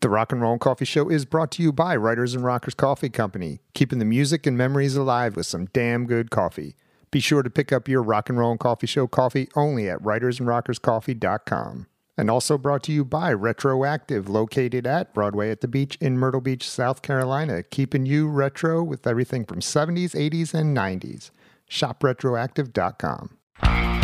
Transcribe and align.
The 0.00 0.08
Rock 0.08 0.30
and 0.30 0.40
Roll 0.40 0.58
Coffee 0.58 0.84
Show 0.84 1.08
is 1.08 1.24
brought 1.24 1.50
to 1.52 1.62
you 1.62 1.72
by 1.72 1.96
Writers 1.96 2.32
and 2.32 2.44
Rockers 2.44 2.74
Coffee 2.74 3.08
Company, 3.08 3.58
keeping 3.74 3.98
the 3.98 4.04
music 4.04 4.46
and 4.46 4.56
memories 4.56 4.94
alive 4.94 5.34
with 5.34 5.46
some 5.46 5.66
damn 5.72 6.06
good 6.06 6.30
coffee. 6.30 6.76
Be 7.10 7.18
sure 7.18 7.42
to 7.42 7.50
pick 7.50 7.72
up 7.72 7.88
your 7.88 8.00
Rock 8.00 8.28
and 8.28 8.38
Roll 8.38 8.56
Coffee 8.56 8.86
Show 8.86 9.08
coffee 9.08 9.48
only 9.56 9.90
at 9.90 10.00
writersandrockerscoffee.com. 10.00 11.88
And 12.16 12.30
also 12.30 12.56
brought 12.56 12.84
to 12.84 12.92
you 12.92 13.04
by 13.04 13.32
Retroactive, 13.32 14.28
located 14.28 14.86
at 14.86 15.12
Broadway 15.14 15.50
at 15.50 15.62
the 15.62 15.68
Beach 15.68 15.98
in 16.00 16.16
Myrtle 16.16 16.40
Beach, 16.40 16.68
South 16.68 17.02
Carolina, 17.02 17.64
keeping 17.64 18.06
you 18.06 18.28
retro 18.28 18.84
with 18.84 19.04
everything 19.04 19.44
from 19.44 19.58
70s, 19.58 20.14
80s, 20.14 20.54
and 20.54 20.76
90s. 20.76 21.30
ShopRetroactive.com. 21.68 23.97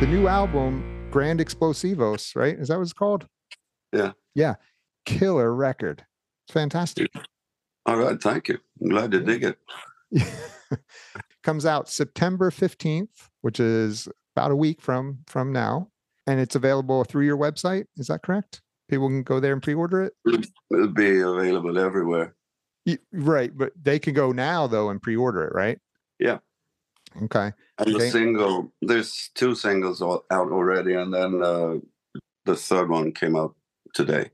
The 0.00 0.08
new 0.10 0.26
album, 0.26 1.08
Grand 1.10 1.40
Explosivos, 1.40 2.34
right? 2.36 2.58
Is 2.58 2.68
that 2.68 2.76
what 2.76 2.82
it's 2.82 2.92
called? 2.92 3.26
Yeah. 3.92 4.12
Yeah. 4.34 4.56
Killer 5.06 5.54
record. 5.54 6.04
It's 6.46 6.52
fantastic. 6.52 7.10
All 7.86 7.96
right, 7.96 8.20
thank 8.20 8.48
you. 8.48 8.58
I'm 8.82 8.88
glad 8.88 9.12
to 9.12 9.20
dig 9.20 9.44
it. 9.44 9.58
Comes 11.44 11.64
out 11.64 11.88
September 11.88 12.50
15th, 12.50 13.28
which 13.42 13.60
is 13.60 14.08
about 14.34 14.50
a 14.50 14.56
week 14.56 14.82
from 14.82 15.20
from 15.26 15.52
now. 15.52 15.90
And 16.26 16.40
it's 16.40 16.56
available 16.56 17.04
through 17.04 17.24
your 17.24 17.38
website. 17.38 17.84
Is 17.96 18.08
that 18.08 18.22
correct? 18.22 18.62
People 18.88 19.08
can 19.08 19.22
go 19.22 19.40
there 19.40 19.52
and 19.52 19.62
pre-order 19.62 20.02
it. 20.02 20.12
It'll 20.26 20.88
be 20.88 21.20
available 21.20 21.78
everywhere. 21.78 22.34
Right, 23.12 23.56
but 23.56 23.72
they 23.80 23.98
can 23.98 24.12
go 24.12 24.32
now 24.32 24.66
though 24.66 24.90
and 24.90 25.00
pre-order 25.00 25.44
it, 25.44 25.54
right? 25.54 25.78
Yeah. 26.18 26.38
Okay. 27.22 27.52
And 27.78 27.88
Okay. 27.88 27.92
the 27.92 28.10
single, 28.10 28.72
there's 28.82 29.30
two 29.34 29.54
singles 29.54 30.00
all 30.02 30.24
out 30.30 30.50
already, 30.52 30.94
and 30.94 31.12
then 31.12 31.42
uh, 31.42 31.76
the 32.44 32.56
third 32.56 32.88
one 32.90 33.12
came 33.12 33.36
out 33.36 33.54
today. 33.94 34.30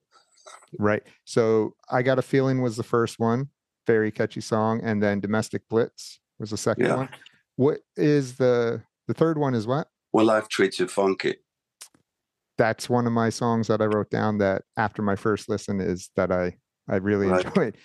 Right. 0.79 1.03
So 1.25 1.75
I 1.91 2.03
got 2.03 2.19
a 2.19 2.23
feeling 2.23 2.63
was 2.63 2.77
the 2.77 2.83
first 2.83 3.19
one, 3.19 3.49
very 3.87 4.11
catchy 4.11 4.41
song, 4.41 4.81
and 4.83 5.03
then 5.03 5.21
Domestic 5.21 5.69
Blitz 5.69 6.21
was 6.39 6.51
the 6.51 6.57
second 6.57 6.87
Yeah. 6.87 6.97
one. 6.97 7.09
What 7.57 7.81
is 7.97 8.37
the 8.37 8.83
the 9.07 9.15
third 9.15 9.37
one 9.39 9.55
is 9.55 9.67
what? 9.67 9.89
Well, 10.13 10.25
life 10.25 10.49
treats 10.49 10.79
you 10.79 10.87
funky. 10.87 11.37
That's 12.57 12.89
one 12.89 13.07
of 13.07 13.13
my 13.13 13.31
songs 13.31 13.67
that 13.69 13.81
I 13.81 13.87
wrote 13.87 14.11
down 14.11 14.39
that 14.39 14.63
after 14.77 15.03
my 15.03 15.17
first 15.17 15.49
listen 15.49 15.81
is 15.81 16.11
that 16.17 16.31
I 16.31 16.57
I 16.89 16.97
really 16.97 17.27
Right. 17.29 17.45
enjoyed. 17.45 17.77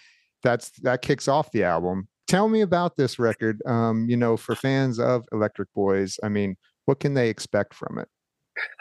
That's 0.43 0.69
that 0.81 1.02
kicks 1.02 1.27
off 1.27 1.52
the 1.52 1.63
album. 1.63 2.07
Tell 2.27 2.49
me 2.49 2.61
about 2.61 2.97
this 2.97 3.19
record. 3.19 3.61
Um, 3.65 4.09
you 4.09 4.17
know, 4.17 4.37
for 4.37 4.55
fans 4.55 4.99
of 4.99 5.25
Electric 5.31 5.71
Boys, 5.73 6.19
I 6.23 6.29
mean, 6.29 6.57
what 6.85 6.99
can 6.99 7.13
they 7.13 7.29
expect 7.29 7.73
from 7.73 7.99
it? 7.99 8.07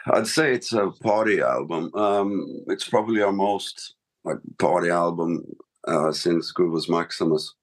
I'd 0.07 0.27
say 0.27 0.55
it's 0.55 0.73
a 0.73 0.91
party 1.03 1.41
album. 1.41 1.95
Um, 1.95 2.63
it's 2.69 2.89
probably 2.89 3.23
our 3.23 3.33
most 3.33 3.95
like 4.25 4.39
party 4.59 4.89
album 4.89 5.45
uh, 5.87 6.13
since 6.13 6.53
Groovus 6.53 6.89
Maximus, 6.89 7.55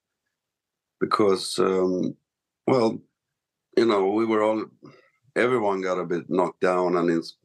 because 1.00 1.58
um, 1.58 2.16
well, 2.68 3.00
you 3.78 3.86
know, 3.86 4.08
we 4.12 4.26
were 4.26 4.44
all 4.44 4.66
everyone 5.36 5.82
got 5.82 6.00
a 6.00 6.06
bit 6.06 6.30
knocked 6.30 6.62
down 6.62 6.98
and 6.98 7.10
ins- 7.10 7.38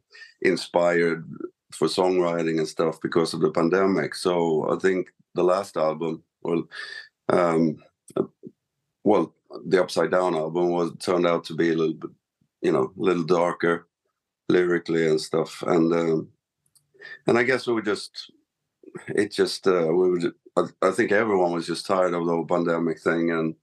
inspired 0.43 1.25
for 1.73 1.89
songwriting 1.89 2.59
and 2.59 2.69
stuff 2.69 3.01
because 3.01 3.33
of 3.35 3.41
the 3.41 3.51
pandemic. 3.51 4.15
So 4.15 4.69
I 4.71 4.79
think 4.79 5.09
the 5.35 5.45
last 5.45 5.77
album, 5.77 6.23
well, 6.43 6.65
um, 7.29 7.77
well, 9.07 9.33
the 9.65 9.81
Upside 9.81 10.11
Down 10.11 10.35
album 10.35 10.71
was 10.71 10.93
turned 10.99 11.29
out 11.29 11.45
to 11.45 11.55
be 11.55 11.71
a 11.71 11.77
little 11.77 11.95
bit, 11.95 12.11
you 12.61 12.73
know, 12.73 12.93
a 12.99 13.01
little 13.01 13.23
darker 13.23 13.87
lyrically 14.49 15.07
and 15.07 15.21
stuff. 15.21 15.63
And 15.63 15.93
um 15.93 16.29
and 17.29 17.39
i 17.39 17.45
guess 17.45 17.67
we 17.67 17.75
were 17.75 17.83
just 17.83 18.33
it 19.09 19.31
just 19.31 19.67
uh 19.69 19.87
we 19.87 20.11
were 20.11 20.21
I, 20.57 20.89
I 20.89 20.91
think 20.91 21.13
everyone 21.13 21.53
was 21.53 21.67
just 21.67 21.87
tired 21.87 22.15
of 22.15 22.27
the 22.27 22.33
whole 22.33 22.47
pandemic 22.47 23.01
thing. 23.01 23.31
And 23.31 23.55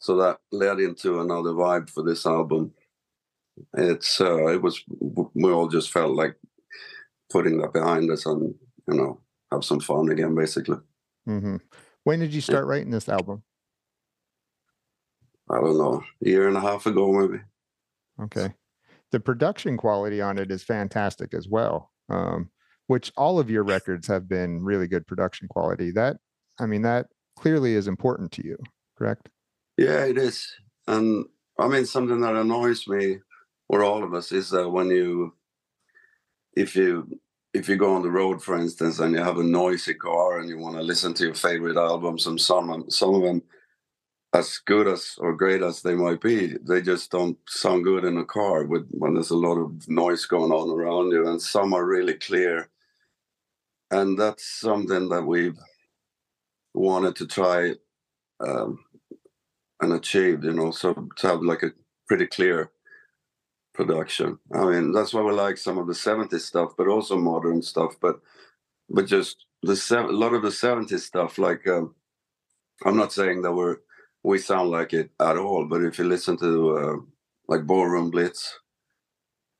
so 0.00 0.16
that 0.16 0.40
led 0.50 0.80
into 0.80 1.20
another 1.20 1.50
vibe 1.50 1.88
for 1.88 2.02
this 2.02 2.26
album. 2.26 2.72
It's 3.74 4.20
uh 4.20 4.46
it 4.48 4.62
was 4.62 4.82
we 5.34 5.52
all 5.52 5.68
just 5.68 5.92
felt 5.92 6.16
like 6.16 6.34
putting 7.30 7.58
that 7.58 7.72
behind 7.72 8.10
us 8.10 8.26
and 8.26 8.52
you 8.88 8.94
know 8.94 9.20
have 9.52 9.64
some 9.64 9.78
fun 9.78 10.10
again 10.10 10.34
basically. 10.34 10.78
Hmm 11.24 11.58
When 12.02 12.18
did 12.18 12.34
you 12.34 12.40
start 12.40 12.66
writing 12.66 12.90
this 12.90 13.08
album? 13.08 13.44
I 15.50 15.56
don't 15.56 15.78
know 15.78 16.02
a 16.24 16.28
year 16.28 16.48
and 16.48 16.56
a 16.56 16.60
half 16.60 16.86
ago 16.86 17.12
maybe 17.12 17.42
Okay. 18.20 18.52
The 19.10 19.20
production 19.20 19.76
quality 19.76 20.20
on 20.20 20.38
it 20.38 20.50
is 20.50 20.62
fantastic 20.62 21.34
as 21.34 21.48
well. 21.48 21.90
Um, 22.08 22.50
which 22.88 23.12
all 23.16 23.38
of 23.38 23.48
your 23.48 23.62
records 23.62 24.06
have 24.08 24.28
been 24.28 24.62
really 24.62 24.86
good 24.86 25.06
production 25.06 25.48
quality. 25.48 25.90
That 25.90 26.16
I 26.58 26.66
mean, 26.66 26.82
that 26.82 27.06
clearly 27.38 27.74
is 27.74 27.88
important 27.88 28.32
to 28.32 28.44
you, 28.44 28.58
correct? 28.96 29.28
Yeah, 29.78 30.04
it 30.04 30.18
is. 30.18 30.46
And 30.86 31.24
I 31.58 31.68
mean, 31.68 31.86
something 31.86 32.20
that 32.20 32.34
annoys 32.34 32.86
me, 32.88 33.18
or 33.68 33.82
all 33.82 34.02
of 34.02 34.12
us, 34.14 34.32
is 34.32 34.50
that 34.50 34.68
when 34.68 34.88
you, 34.88 35.34
if 36.54 36.74
you, 36.76 37.08
if 37.54 37.68
you 37.68 37.76
go 37.76 37.94
on 37.94 38.02
the 38.02 38.10
road, 38.10 38.42
for 38.42 38.58
instance, 38.58 38.98
and 38.98 39.14
you 39.14 39.20
have 39.22 39.38
a 39.38 39.44
noisy 39.44 39.94
car 39.94 40.40
and 40.40 40.48
you 40.48 40.58
want 40.58 40.76
to 40.76 40.82
listen 40.82 41.14
to 41.14 41.24
your 41.24 41.34
favorite 41.34 41.76
albums, 41.76 42.26
and 42.26 42.40
some, 42.40 42.84
some 42.90 43.14
of 43.14 43.22
them, 43.22 43.42
as 44.34 44.58
good 44.66 44.88
as 44.88 45.16
or 45.18 45.34
great 45.34 45.62
as 45.62 45.82
they 45.82 45.94
might 45.94 46.20
be, 46.20 46.56
they 46.68 46.82
just 46.82 47.10
don't 47.10 47.38
sound 47.48 47.84
good 47.84 48.04
in 48.04 48.18
a 48.18 48.24
car 48.24 48.64
with 48.64 48.88
when 48.92 49.14
there's 49.14 49.30
a 49.30 49.36
lot 49.36 49.58
of 49.58 49.88
noise 49.88 50.26
going 50.26 50.52
on 50.52 50.70
around 50.70 51.12
you, 51.12 51.28
and 51.28 51.42
some 51.42 51.74
are 51.74 51.84
really 51.86 52.14
clear. 52.14 52.70
And 53.90 54.18
that's 54.18 54.46
something 54.60 55.08
that 55.10 55.22
we've 55.24 55.58
wanted 56.74 57.16
to 57.16 57.26
try 57.26 57.74
um, 58.40 58.80
and 59.80 59.92
achieve. 59.94 60.44
you 60.44 60.52
know, 60.52 60.70
so 60.72 60.94
to 61.18 61.28
have 61.28 61.42
like 61.42 61.62
a 61.64 61.72
pretty 62.08 62.26
clear 62.26 62.70
production. 63.74 64.38
I 64.54 64.64
mean, 64.66 64.92
that's 64.92 65.14
why 65.14 65.22
we 65.22 65.32
like 65.32 65.58
some 65.58 65.78
of 65.78 65.86
the 65.86 65.92
70s 65.94 66.40
stuff, 66.40 66.72
but 66.76 66.88
also 66.88 67.16
modern 67.18 67.62
stuff. 67.62 67.96
But 68.00 68.20
but 68.90 69.06
just 69.06 69.46
the 69.62 69.74
a 70.08 70.12
lot 70.12 70.34
of 70.34 70.42
the 70.42 70.50
70s 70.50 71.00
stuff, 71.00 71.38
like 71.38 71.66
um, 71.68 71.94
I'm 72.84 72.96
not 72.96 73.12
saying 73.12 73.42
that 73.42 73.52
we're 73.52 73.78
we 74.22 74.38
sound 74.38 74.70
like 74.70 74.92
it 74.92 75.10
at 75.20 75.36
all, 75.36 75.66
but 75.66 75.82
if 75.82 75.98
you 75.98 76.04
listen 76.04 76.36
to 76.38 76.76
uh, 76.76 76.96
like 77.48 77.66
Ballroom 77.66 78.10
Blitz 78.10 78.58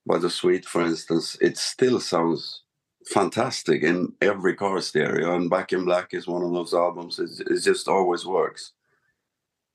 by 0.07 0.19
the 0.19 0.31
Sweet, 0.31 0.65
for 0.65 0.83
instance, 0.83 1.37
it 1.41 1.59
still 1.59 2.01
sounds 2.01 2.63
fantastic 3.07 3.83
in 3.83 4.13
every 4.21 4.55
car 4.55 4.81
stereo. 4.81 5.35
And 5.35 5.51
Back 5.51 5.73
in 5.73 5.85
Black 5.85 6.15
is 6.15 6.27
one 6.29 6.43
of 6.43 6.53
those 6.53 6.75
albums. 6.75 7.19
It, 7.19 7.31
it 7.51 7.61
just 7.61 7.89
always 7.89 8.25
works 8.25 8.73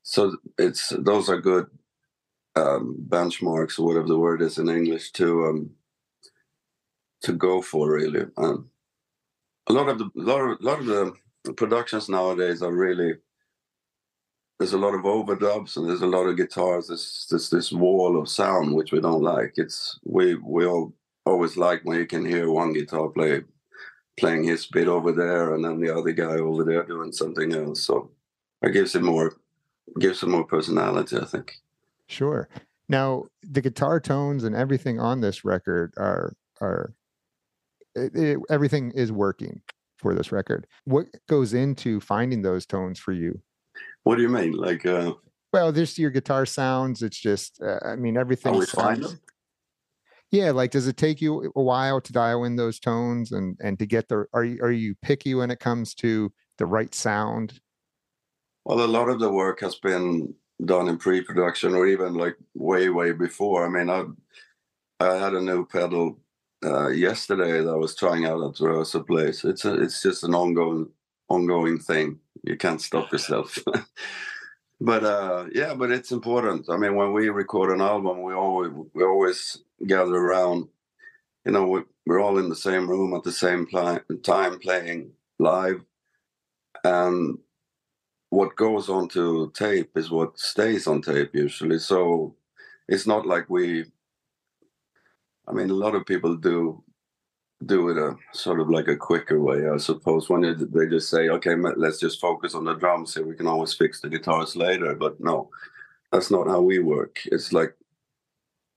so 0.07 0.37
it's 0.57 0.93
those 0.99 1.29
are 1.29 1.41
good 1.41 1.67
um, 2.55 2.95
benchmarks 3.09 3.77
or 3.77 3.85
whatever 3.85 4.07
the 4.07 4.17
word 4.17 4.41
is 4.41 4.57
in 4.57 4.69
English 4.69 5.11
to 5.11 5.47
um, 5.47 5.71
to 7.23 7.33
go 7.33 7.61
for 7.61 7.91
really. 7.91 8.25
Um, 8.37 8.69
a 9.67 9.73
lot 9.73 9.89
of 9.89 9.97
the 9.97 10.09
lot 10.15 10.39
of, 10.39 10.61
lot 10.61 10.79
of 10.79 10.85
the 10.85 11.53
productions 11.55 12.07
nowadays 12.07 12.61
are 12.61 12.71
really 12.71 13.15
there's 14.59 14.73
a 14.73 14.77
lot 14.77 14.95
of 14.95 15.01
overdubs 15.01 15.77
and 15.77 15.87
there's 15.87 16.01
a 16.01 16.07
lot 16.07 16.25
of 16.25 16.35
guitars. 16.37 16.87
There's, 16.87 17.27
there's 17.29 17.49
this 17.49 17.71
wall 17.71 18.19
of 18.19 18.27
sound 18.29 18.73
which 18.73 18.91
we 18.91 18.99
don't 18.99 19.21
like. 19.21 19.53
It's 19.57 19.99
we 20.03 20.35
we 20.35 20.65
all 20.65 20.93
always 21.25 21.57
like 21.57 21.81
when 21.83 21.97
you 21.99 22.07
can 22.07 22.25
hear 22.25 22.49
one 22.49 22.73
guitar 22.73 23.09
play 23.09 23.43
playing 24.19 24.43
his 24.43 24.65
bit 24.65 24.87
over 24.87 25.11
there 25.11 25.53
and 25.53 25.63
then 25.63 25.79
the 25.79 25.95
other 25.95 26.11
guy 26.11 26.37
over 26.37 26.63
there 26.63 26.83
doing 26.83 27.11
something 27.11 27.53
else. 27.53 27.81
So 27.83 28.09
it 28.63 28.71
gives 28.73 28.95
it 28.95 29.03
more 29.03 29.35
gives 29.99 30.23
it 30.23 30.27
more 30.29 30.43
personality, 30.45 31.17
I 31.17 31.25
think. 31.25 31.53
Sure. 32.07 32.49
Now, 32.89 33.25
the 33.43 33.61
guitar 33.61 33.99
tones 33.99 34.43
and 34.43 34.55
everything 34.55 34.99
on 34.99 35.21
this 35.21 35.45
record 35.45 35.93
are 35.97 36.33
are 36.61 36.93
it, 37.95 38.15
it- 38.15 38.39
everything 38.49 38.91
is 38.91 39.11
working 39.11 39.61
for 39.97 40.13
this 40.15 40.31
record. 40.31 40.65
What 40.85 41.07
goes 41.27 41.53
into 41.53 41.99
finding 41.99 42.41
those 42.41 42.65
tones 42.65 42.97
for 42.99 43.11
you? 43.11 43.39
What 44.07 44.15
do 44.15 44.21
you 44.21 44.29
mean? 44.29 44.53
Like 44.53 44.85
uh 44.85 45.13
Well, 45.51 45.71
this 45.71 45.99
your 45.99 46.11
guitar 46.11 46.45
sounds. 46.45 47.03
It's 47.03 47.19
just, 47.19 47.61
uh, 47.61 47.79
I 47.83 47.95
mean, 47.95 48.15
everything 48.17 48.53
we 48.55 48.65
find 48.65 49.03
sounds. 49.03 49.13
them? 49.13 49.21
Yeah, 50.31 50.51
like 50.51 50.71
does 50.71 50.87
it 50.87 50.97
take 50.97 51.21
you 51.21 51.51
a 51.55 51.61
while 51.61 51.99
to 52.01 52.13
dial 52.13 52.45
in 52.45 52.55
those 52.55 52.79
tones 52.79 53.31
and 53.31 53.57
and 53.61 53.77
to 53.79 53.85
get 53.85 54.07
the? 54.07 54.25
Are 54.33 54.45
you 54.45 54.59
are 54.61 54.71
you 54.71 54.95
picky 55.01 55.35
when 55.35 55.51
it 55.51 55.59
comes 55.59 55.93
to 55.95 56.31
the 56.57 56.65
right 56.65 56.93
sound? 56.95 57.59
Well, 58.65 58.81
a 58.81 58.87
lot 58.87 59.09
of 59.09 59.19
the 59.19 59.31
work 59.31 59.59
has 59.61 59.75
been 59.75 60.33
done 60.65 60.87
in 60.87 60.97
pre-production 60.97 61.73
or 61.73 61.87
even 61.87 62.15
like 62.15 62.35
way, 62.53 62.89
way 62.89 63.11
before. 63.11 63.65
I 63.65 63.69
mean, 63.69 63.89
I 63.89 64.05
I 64.99 65.15
had 65.15 65.33
a 65.33 65.41
new 65.41 65.65
pedal 65.65 66.19
uh, 66.65 66.89
yesterday 66.89 67.61
that 67.61 67.69
I 67.69 67.75
was 67.75 67.95
trying 67.95 68.25
out 68.25 68.43
at 68.43 68.55
the 68.55 68.67
rehearsal 68.67 69.03
place. 69.03 69.45
It's 69.45 69.65
a, 69.65 69.81
it's 69.81 70.01
just 70.01 70.23
an 70.23 70.33
ongoing 70.33 70.89
ongoing 71.29 71.79
thing. 71.79 72.19
You 72.43 72.57
can't 72.57 72.81
stop 72.81 73.11
yourself. 73.11 73.57
but 74.81 75.03
uh, 75.03 75.45
yeah, 75.53 75.73
but 75.73 75.91
it's 75.91 76.11
important. 76.11 76.69
I 76.69 76.77
mean, 76.77 76.95
when 76.95 77.13
we 77.13 77.29
record 77.29 77.71
an 77.71 77.81
album, 77.81 78.23
we 78.23 78.33
always 78.33 78.71
we 78.93 79.03
always 79.03 79.59
gather 79.85 80.15
around. 80.15 80.67
You 81.45 81.53
know, 81.53 81.67
we, 81.67 81.81
we're 82.05 82.21
all 82.21 82.37
in 82.39 82.49
the 82.49 82.55
same 82.55 82.89
room 82.89 83.13
at 83.13 83.23
the 83.23 83.31
same 83.31 83.65
pli- 83.65 83.99
time 84.23 84.59
playing 84.59 85.11
live, 85.39 85.81
and 86.83 87.37
what 88.29 88.55
goes 88.55 88.89
onto 88.89 89.51
tape 89.51 89.91
is 89.95 90.11
what 90.11 90.37
stays 90.39 90.87
on 90.87 91.01
tape 91.01 91.31
usually. 91.33 91.79
So 91.79 92.35
it's 92.87 93.07
not 93.07 93.25
like 93.25 93.49
we. 93.49 93.85
I 95.47 95.53
mean, 95.53 95.69
a 95.69 95.73
lot 95.73 95.95
of 95.95 96.05
people 96.05 96.35
do 96.35 96.83
do 97.65 97.89
it 97.89 97.97
a 97.97 98.15
sort 98.33 98.59
of 98.59 98.69
like 98.69 98.87
a 98.87 98.95
quicker 98.95 99.39
way, 99.39 99.67
I 99.67 99.77
suppose. 99.77 100.29
When 100.29 100.41
they 100.41 100.87
just 100.87 101.09
say, 101.09 101.29
"Okay, 101.29 101.55
let's 101.55 101.99
just 101.99 102.21
focus 102.21 102.53
on 102.53 102.65
the 102.65 102.75
drums 102.75 103.15
here. 103.15 103.25
We 103.25 103.35
can 103.35 103.47
always 103.47 103.73
fix 103.73 103.99
the 103.99 104.09
guitars 104.09 104.55
later." 104.55 104.93
But 104.95 105.19
no, 105.19 105.49
that's 106.11 106.29
not 106.29 106.47
how 106.47 106.61
we 106.61 106.79
work. 106.79 107.19
It's 107.25 107.51
like 107.51 107.75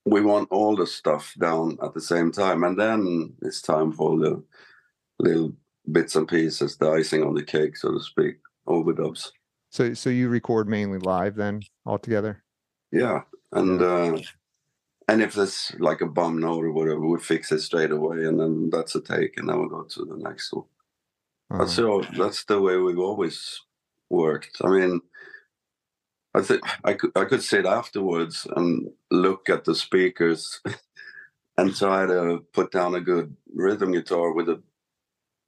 we 0.05 0.21
want 0.21 0.49
all 0.51 0.75
the 0.75 0.87
stuff 0.87 1.35
down 1.39 1.77
at 1.83 1.93
the 1.93 2.01
same 2.01 2.31
time, 2.31 2.63
and 2.63 2.79
then 2.79 3.33
it's 3.43 3.61
time 3.61 3.91
for 3.91 4.17
the 4.17 4.43
little 5.19 5.53
bits 5.91 6.15
and 6.15 6.27
pieces, 6.27 6.77
the 6.77 6.89
icing 6.89 7.23
on 7.23 7.35
the 7.35 7.43
cake, 7.43 7.77
so 7.77 7.91
to 7.91 7.99
speak, 7.99 8.37
overdubs. 8.67 9.31
So 9.69 9.93
so 9.93 10.09
you 10.09 10.27
record 10.27 10.67
mainly 10.67 10.99
live 10.99 11.35
then 11.35 11.61
altogether? 11.85 12.43
Yeah, 12.91 13.21
and 13.51 13.81
uh, 13.81 14.17
and 15.07 15.21
if 15.21 15.33
there's 15.33 15.73
like 15.79 16.01
a 16.01 16.07
bum 16.07 16.39
note 16.39 16.63
or 16.63 16.71
whatever, 16.71 16.99
we 16.99 17.19
fix 17.19 17.51
it 17.51 17.61
straight 17.61 17.91
away, 17.91 18.25
and 18.25 18.39
then 18.39 18.69
that's 18.69 18.95
a 18.95 19.01
take, 19.01 19.37
and 19.37 19.49
then 19.49 19.61
we 19.61 19.69
go 19.69 19.83
to 19.83 20.05
the 20.05 20.17
next 20.17 20.53
one. 20.53 20.65
That's 21.49 21.77
Uh, 21.77 22.01
so 22.01 22.03
that's 22.17 22.43
the 22.45 22.61
way 22.61 22.77
we've 22.77 22.99
always 22.99 23.61
worked. 24.09 24.57
I 24.63 24.69
mean, 24.69 25.01
I 26.33 26.41
think 26.41 26.61
I 26.83 26.93
could 26.93 27.11
I 27.15 27.25
could 27.25 27.43
sit 27.43 27.65
afterwards 27.65 28.47
and 28.55 28.89
look 29.09 29.49
at 29.49 29.65
the 29.65 29.75
speakers 29.75 30.61
and 31.57 31.75
try 31.75 32.05
to 32.05 32.45
put 32.53 32.71
down 32.71 32.95
a 32.95 33.01
good 33.01 33.35
rhythm 33.53 33.91
guitar 33.91 34.31
with 34.31 34.49
a 34.49 34.61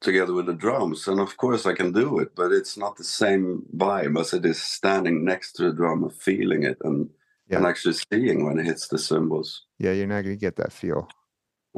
together 0.02 0.34
with 0.34 0.48
the 0.48 0.54
drums, 0.54 1.08
and 1.08 1.20
of 1.20 1.38
course 1.38 1.66
I 1.66 1.74
can 1.74 1.94
do 1.94 2.20
it, 2.20 2.36
but 2.36 2.52
it's 2.52 2.76
not 2.76 2.98
the 2.98 3.06
same 3.06 3.64
vibe 3.76 4.20
as 4.20 4.34
it 4.34 4.46
is 4.46 4.62
standing 4.62 5.24
next 5.24 5.54
to 5.54 5.64
the 5.64 5.74
drum 5.74 6.04
and 6.04 6.14
feeling 6.14 6.64
it 6.64 6.78
and 6.84 7.10
and 7.50 7.64
Yeah. 7.64 7.70
actually 7.70 7.96
seeing 8.12 8.46
when 8.46 8.60
it 8.60 8.66
hits 8.66 8.88
the 8.88 8.98
cymbals. 8.98 9.66
yeah, 9.80 9.92
you're 9.92 10.08
not 10.08 10.24
gonna 10.24 10.36
get 10.36 10.56
that 10.58 10.72
feel. 10.72 11.08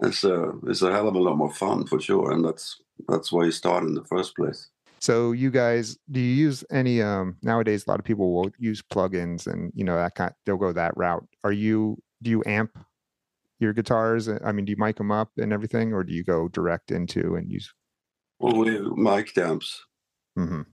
It's 0.04 0.24
a 0.24 0.52
it's 0.68 0.82
a 0.82 0.92
hell 0.92 1.08
of 1.08 1.16
a 1.16 1.20
lot 1.20 1.38
more 1.38 1.54
fun 1.54 1.86
for 1.88 2.00
sure, 2.00 2.32
and 2.32 2.44
that's 2.44 2.82
that's 3.08 3.32
why 3.32 3.46
you 3.46 3.52
start 3.52 3.84
in 3.84 3.94
the 3.96 4.04
first 4.06 4.36
place. 4.36 4.70
So 5.00 5.32
you 5.34 5.52
guys, 5.52 5.98
do 6.12 6.20
you 6.20 6.34
use 6.48 6.64
any 6.72 7.02
um 7.02 7.38
nowadays 7.42 7.86
a 7.86 7.90
lot 7.92 8.00
of 8.00 8.06
people 8.06 8.34
will 8.34 8.52
use 8.58 8.82
plugins 8.82 9.48
and 9.48 9.72
you 9.76 9.84
know 9.84 9.96
that 9.96 10.16
kind 10.16 10.34
they'll 10.46 10.58
go 10.58 10.74
that 10.74 10.96
route. 10.98 11.26
Are 11.44 11.52
you 11.52 11.98
do 12.22 12.30
you 12.30 12.44
amp 12.46 12.78
your 13.60 13.72
guitars? 13.74 14.28
I 14.28 14.52
mean, 14.52 14.66
do 14.66 14.72
you 14.72 14.78
mic 14.78 14.98
them 14.98 15.12
up 15.12 15.32
and 15.38 15.54
everything 15.54 15.94
or 15.94 16.04
do 16.04 16.14
you 16.14 16.24
go 16.24 16.48
direct 16.50 16.92
into 16.92 17.36
and 17.36 17.50
use 17.52 17.74
Well, 18.40 18.56
we 18.58 18.80
mic 18.96 19.38
amps. 19.38 19.82
Mhm. 20.38 20.66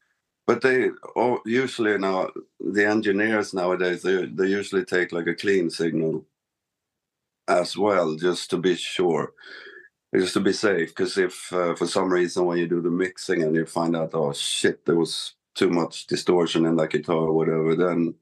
But 0.47 0.63
they 0.63 0.91
oh, 1.15 1.41
usually 1.47 1.97
now 1.99 2.31
the 2.73 2.87
engineers 2.87 3.55
nowadays 3.55 4.03
they 4.03 4.27
they 4.27 4.47
usually 4.47 4.85
take 4.85 5.13
like 5.13 5.27
a 5.27 5.35
clean 5.35 5.71
signal 5.71 6.25
as 7.49 7.77
well, 7.77 8.15
just 8.17 8.51
to 8.51 8.59
be 8.59 8.75
sure, 8.77 9.33
just 10.15 10.35
to 10.35 10.41
be 10.41 10.53
safe. 10.53 10.91
Because 10.91 11.19
if 11.19 11.53
uh, 11.53 11.75
for 11.75 11.87
some 11.87 12.13
reason 12.13 12.47
when 12.47 12.59
you 12.59 12.69
do 12.69 12.81
the 12.81 12.91
mixing 12.91 13.43
and 13.43 13.55
you 13.55 13.67
find 13.67 13.97
out 13.97 14.11
oh 14.15 14.33
shit 14.33 14.85
there 14.87 14.97
was 14.97 15.35
too 15.55 15.71
much 15.71 16.07
distortion 16.07 16.67
in 16.67 16.77
that 16.77 16.91
guitar 16.91 17.17
or 17.17 17.33
whatever, 17.33 17.75
then 17.75 18.15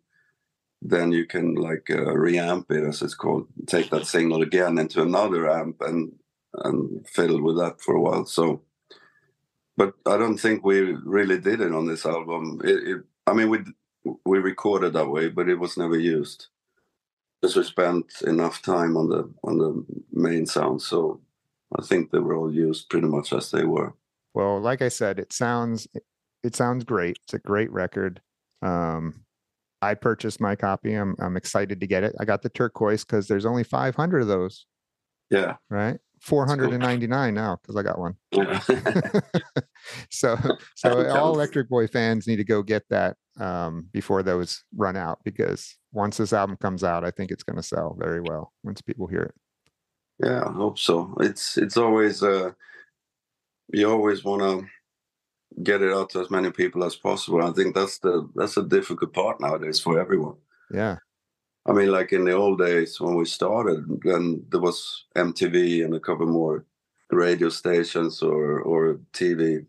then 0.82 1.12
you 1.12 1.26
can 1.26 1.55
like 1.55 1.91
uh, 1.91 2.14
reamp 2.25 2.70
it 2.70 2.85
as 2.85 3.03
it's 3.03 3.14
called, 3.14 3.46
take 3.67 3.91
that 3.91 4.06
signal 4.06 4.43
again 4.43 4.79
into 4.79 5.03
another 5.03 5.50
amp 5.50 5.81
and 5.82 6.12
and 6.64 7.06
fiddle 7.08 7.43
with 7.43 7.56
that 7.58 7.81
for 7.81 7.94
a 7.94 8.00
while. 8.00 8.25
So 8.26 8.62
but 9.81 9.94
I 10.05 10.19
don't 10.19 10.37
think 10.37 10.62
we 10.62 10.81
really 11.05 11.38
did 11.38 11.62
it 11.62 11.73
on 11.73 11.87
this 11.87 12.05
album. 12.05 12.61
It, 12.62 12.88
it, 12.88 13.03
I 13.26 13.32
mean, 13.32 13.49
we 13.49 13.61
we 14.25 14.38
recorded 14.38 14.93
that 14.94 15.08
way, 15.11 15.29
but 15.29 15.49
it 15.49 15.58
was 15.58 15.76
never 15.76 15.99
used 15.99 16.47
because 17.41 17.56
we 17.56 17.62
spent 17.64 18.06
enough 18.23 18.62
time 18.62 18.97
on 18.97 19.08
the 19.08 19.31
on 19.44 19.58
the 19.58 19.85
main 20.12 20.47
sound. 20.47 20.82
So 20.82 21.20
I 21.79 21.82
think 21.82 22.11
they 22.11 22.19
were 22.19 22.35
all 22.37 22.52
used 22.52 22.88
pretty 22.88 23.06
much 23.08 23.32
as 23.32 23.50
they 23.50 23.64
were. 23.64 23.94
Well, 24.35 24.61
like 24.61 24.82
I 24.82 24.88
said, 24.88 25.19
it 25.19 25.32
sounds 25.32 25.87
it 26.43 26.56
sounds 26.56 26.85
great. 26.85 27.19
It's 27.25 27.35
a 27.35 27.38
great 27.38 27.70
record. 27.70 28.20
Um, 28.62 29.25
I 29.82 29.94
purchased 29.94 30.41
my 30.41 30.56
copy. 30.56 30.94
I'm 30.94 31.17
I'm 31.19 31.37
excited 31.37 31.81
to 31.81 31.87
get 31.87 32.03
it. 32.05 32.14
I 32.20 32.25
got 32.25 32.43
the 32.43 32.49
turquoise 32.50 33.05
because 33.05 33.29
there's 33.29 33.46
only 33.46 33.64
500 33.64 34.20
of 34.23 34.29
those, 34.29 34.67
Yeah. 35.31 35.56
right? 35.69 35.99
499 36.20 37.34
now 37.34 37.58
because 37.62 37.76
I 37.76 37.82
got 37.82 37.99
one. 37.99 38.14
so 40.11 40.37
so 40.76 41.08
all. 41.08 41.34
Electric 41.34 41.69
Boy 41.69 41.87
fans 41.87 42.26
need 42.26 42.37
to 42.37 42.44
go 42.44 42.62
get 42.62 42.84
that 42.90 43.17
um, 43.38 43.88
before 43.93 44.22
those 44.22 44.62
run 44.76 44.96
out 44.96 45.20
because 45.25 45.76
once 45.93 46.19
this 46.19 46.32
album 46.32 46.56
comes 46.56 46.84
out, 46.84 47.05
I 47.05 47.11
think 47.11 47.31
it's 47.31 47.43
going 47.43 47.56
to 47.56 47.62
sell 47.62 47.96
very 47.99 48.20
well 48.20 48.52
once 48.62 48.81
people 48.81 49.06
hear 49.06 49.22
it. 49.22 49.34
Yeah, 50.22 50.44
I 50.46 50.52
hope 50.52 50.78
so. 50.78 51.14
It's 51.20 51.56
it's 51.56 51.78
always 51.78 52.22
uh, 52.22 52.50
you 53.72 53.90
always 53.90 54.22
want 54.22 54.43
to 54.43 54.67
get 55.62 55.82
it 55.82 55.93
out 55.93 56.11
to 56.11 56.20
as 56.20 56.31
many 56.31 56.50
people 56.50 56.84
as 56.84 56.96
possible. 56.96 57.43
I 57.43 57.52
think 57.52 57.75
that's 57.75 57.99
the 57.99 58.28
that's 58.34 58.58
a 58.58 58.62
difficult 58.62 59.14
part 59.14 59.40
nowadays 59.40 59.81
for 59.81 59.99
everyone. 59.99 60.37
Yeah, 60.70 60.99
I 61.66 61.72
mean, 61.72 61.90
like 61.90 62.12
in 62.12 62.24
the 62.24 62.32
old 62.32 62.58
days 62.58 63.00
when 63.00 63.14
we 63.14 63.26
started, 63.26 63.84
then 64.02 64.44
there 64.50 64.60
was 64.60 65.05
MTV 65.17 65.84
and 65.84 65.94
a 65.94 66.00
couple 66.00 66.26
more 66.26 66.64
radio 67.10 67.48
stations 67.48 68.22
or 68.22 68.60
or 68.60 69.00
TV 69.12 69.67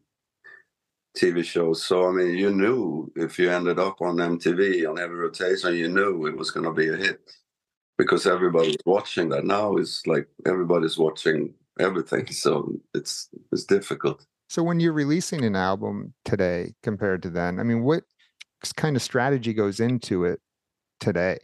TV 1.17 1.43
shows. 1.43 1.83
So 1.83 2.07
I 2.07 2.11
mean, 2.11 2.37
you 2.37 2.51
knew 2.51 3.11
if 3.15 3.37
you 3.37 3.51
ended 3.51 3.79
up 3.79 4.01
on 4.01 4.17
MTV 4.17 4.89
on 4.89 4.99
every 4.99 5.17
rotation, 5.17 5.75
you 5.75 5.89
knew 5.89 6.25
it 6.25 6.37
was 6.37 6.51
going 6.51 6.65
to 6.65 6.73
be 6.73 6.87
a 6.87 6.95
hit 6.95 7.19
because 7.97 8.25
everybody 8.25 8.69
was 8.69 8.77
watching 8.85 9.29
that. 9.29 9.45
Now 9.45 9.75
it's 9.75 10.07
like 10.07 10.27
everybody's 10.45 10.97
watching 10.97 11.53
everything, 11.79 12.27
so 12.31 12.73
it's 12.93 13.29
it's 13.51 13.65
difficult. 13.65 14.25
So 14.47 14.63
when 14.63 14.79
you're 14.79 14.93
releasing 14.93 15.45
an 15.45 15.55
album 15.55 16.13
today 16.25 16.73
compared 16.83 17.23
to 17.23 17.29
then, 17.29 17.59
I 17.59 17.63
mean, 17.63 17.83
what 17.83 18.03
kind 18.75 18.95
of 18.95 19.01
strategy 19.01 19.53
goes 19.53 19.79
into 19.79 20.25
it 20.25 20.41
today? 20.99 21.39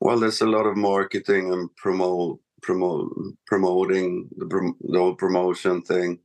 Well, 0.00 0.18
there's 0.20 0.40
a 0.40 0.46
lot 0.46 0.66
of 0.66 0.76
marketing 0.76 1.52
and 1.52 1.74
promote 1.76 2.40
promote 2.62 3.12
promoting 3.46 4.28
the 4.36 4.46
the 4.80 4.98
whole 4.98 5.14
promotion 5.14 5.82
thing. 5.82 6.20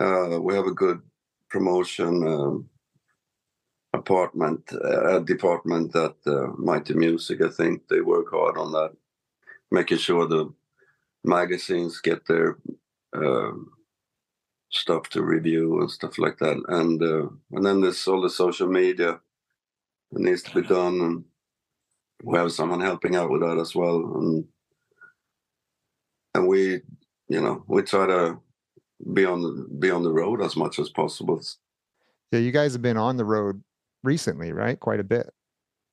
Uh, 0.00 0.38
we 0.40 0.54
have 0.54 0.66
a 0.66 0.72
good 0.74 1.00
promotion 1.48 2.26
um, 2.26 2.68
apartment 3.92 4.72
uh, 4.72 5.18
department 5.20 5.94
at 5.96 6.14
uh, 6.26 6.48
Mighty 6.56 6.94
Music. 6.94 7.40
I 7.42 7.48
think 7.48 7.88
they 7.88 8.00
work 8.00 8.30
hard 8.30 8.56
on 8.56 8.72
that, 8.72 8.92
making 9.70 9.98
sure 9.98 10.26
the 10.26 10.52
magazines 11.24 12.00
get 12.00 12.26
their 12.26 12.58
um 13.14 13.72
stuff 14.70 15.08
to 15.10 15.22
review 15.22 15.80
and 15.80 15.90
stuff 15.90 16.18
like 16.18 16.38
that. 16.38 16.56
And 16.68 17.02
uh, 17.02 17.28
and 17.52 17.64
then 17.66 17.80
there's 17.80 18.06
all 18.08 18.22
the 18.22 18.30
social 18.30 18.68
media 18.68 19.20
that 20.12 20.22
needs 20.22 20.42
to 20.44 20.62
be 20.62 20.66
done 20.66 21.00
and 21.00 21.24
we 22.22 22.38
have 22.38 22.52
someone 22.52 22.80
helping 22.80 23.16
out 23.16 23.30
with 23.30 23.40
that 23.42 23.58
as 23.58 23.74
well 23.74 23.96
and 24.16 24.44
and 26.34 26.46
we 26.46 26.80
you 27.28 27.40
know 27.40 27.64
we 27.66 27.82
try 27.82 28.06
to 28.06 28.38
be 29.14 29.24
on 29.24 29.40
the 29.42 29.66
be 29.78 29.90
on 29.90 30.02
the 30.02 30.12
road 30.12 30.42
as 30.42 30.56
much 30.56 30.78
as 30.78 30.88
possible 30.90 31.40
Yeah, 32.32 32.40
you 32.40 32.52
guys 32.52 32.72
have 32.74 32.82
been 32.82 32.96
on 32.98 33.16
the 33.16 33.24
road 33.24 33.62
recently, 34.04 34.52
right? 34.52 34.78
Quite 34.78 35.00
a 35.00 35.04
bit 35.04 35.28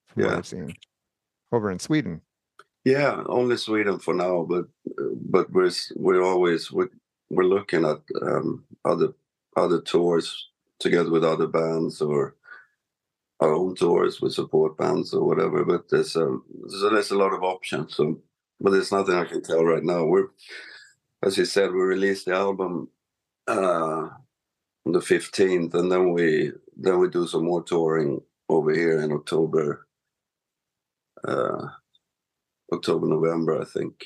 from 0.08 0.24
what 0.24 0.32
Yeah. 0.32 0.38
I've 0.38 0.46
seen 0.48 0.74
over 1.52 1.72
in 1.72 1.80
Sweden. 1.80 2.22
yeah 2.86 3.24
only 3.28 3.58
sweden 3.58 4.00
for 4.00 4.14
now 4.14 4.44
but 4.48 4.66
but 5.30 5.50
we're 5.52 5.72
we're 5.96 6.24
always 6.24 6.72
we're, 6.72 6.90
we're 7.30 7.44
looking 7.56 7.86
at 7.86 8.00
um 8.22 8.66
other 8.86 9.10
other 9.56 9.82
tours 9.82 10.50
together 10.80 11.10
with 11.10 11.24
other 11.24 11.48
bands 11.48 12.02
or 12.02 12.36
our 13.40 13.54
own 13.54 13.76
tours 13.76 14.22
with 14.22 14.34
support 14.34 14.78
bands 14.78 15.14
or 15.14 15.26
whatever. 15.26 15.66
But 15.66 15.90
there's 15.90 16.16
a 16.16 16.38
so 16.70 16.90
there's 16.90 17.12
a 17.12 17.18
lot 17.18 17.34
of 17.34 17.44
options. 17.44 17.96
So, 17.96 18.20
but 18.60 18.72
there's 18.72 18.92
nothing 18.92 19.16
I 19.16 19.26
can 19.26 19.44
tell 19.44 19.64
right 19.64 19.84
now. 19.84 20.06
We're, 20.06 20.28
as 21.24 21.38
you 21.38 21.46
said, 21.46 21.72
we 21.74 21.82
released 21.82 22.26
the 22.26 22.36
album 22.36 22.90
uh, 23.48 24.10
on 24.86 24.92
the 24.94 25.02
fifteenth, 25.02 25.76
and 25.76 25.92
then 25.92 26.14
we 26.14 26.54
then 26.78 27.00
we 27.00 27.10
do 27.10 27.28
some 27.28 27.46
more 27.46 27.64
touring 27.64 28.22
over 28.50 28.72
here 28.74 29.02
in 29.02 29.12
October. 29.14 29.88
Uh, 31.28 31.70
October, 32.74 33.08
November, 33.08 33.62
I 33.62 33.66
think. 33.66 34.06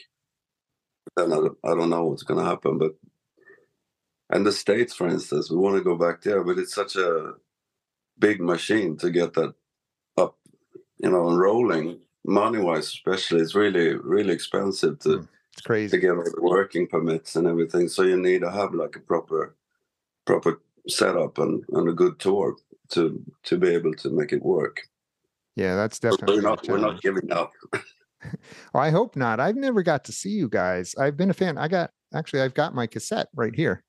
Then 1.16 1.32
I, 1.34 1.36
don't- 1.38 1.58
I 1.64 1.70
don't 1.70 1.90
know 1.90 2.06
what's 2.08 2.24
going 2.24 2.40
to 2.40 2.46
happen, 2.50 2.78
but 2.78 2.94
and 4.30 4.46
the 4.46 4.52
states, 4.52 4.94
for 4.96 5.08
instance, 5.08 5.52
we 5.52 5.58
want 5.58 5.76
to 5.78 5.84
go 5.84 5.96
back 5.98 6.22
there, 6.22 6.44
but 6.44 6.58
it's 6.58 6.74
such 6.74 6.96
a 6.96 7.34
big 8.20 8.42
machine 8.42 8.98
to 8.98 9.10
get 9.10 9.34
that 9.34 9.54
up, 10.18 10.38
you 10.98 11.10
know, 11.10 11.28
and 11.30 11.40
rolling. 11.40 12.00
Money 12.24 12.60
wise, 12.60 12.86
especially, 12.86 13.42
it's 13.42 13.56
really, 13.56 13.96
really 13.96 14.34
expensive 14.34 15.00
to 15.00 15.10
Mm. 15.10 15.28
It's 15.70 15.92
to 15.92 15.98
get 15.98 16.14
working 16.40 16.88
permits 16.88 17.36
and 17.36 17.46
everything. 17.46 17.90
So 17.90 18.04
you 18.04 18.16
need 18.18 18.42
to 18.42 18.50
have 18.50 18.74
like 18.74 18.96
a 18.96 19.02
proper, 19.02 19.56
proper 20.26 20.62
setup 20.88 21.38
and, 21.40 21.64
and 21.74 21.90
a 21.90 21.94
good 21.94 22.20
tour 22.20 22.56
to 22.92 23.22
to 23.44 23.58
be 23.58 23.68
able 23.68 23.94
to 23.96 24.10
make 24.10 24.32
it 24.32 24.42
work. 24.44 24.82
Yeah, 25.56 25.76
that's 25.76 26.00
definitely. 26.00 26.38
we're 26.38 26.42
not 26.42 26.68
we're 26.68 26.78
not 26.78 27.02
giving 27.02 27.32
up. 27.32 27.52
Oh, 28.74 28.80
I 28.80 28.92
hope 28.92 29.16
not. 29.16 29.40
I've 29.40 29.56
never 29.56 29.84
got 29.84 30.04
to 30.06 30.12
see 30.12 30.30
you 30.30 30.48
guys. 30.48 30.96
I've 30.98 31.18
been 31.18 31.30
a 31.32 31.34
fan. 31.34 31.58
I 31.58 31.68
got 31.68 31.92
actually, 32.14 32.42
I've 32.42 32.54
got 32.54 32.74
my 32.76 32.88
cassette 32.88 33.28
right 33.36 33.54
here, 33.54 33.84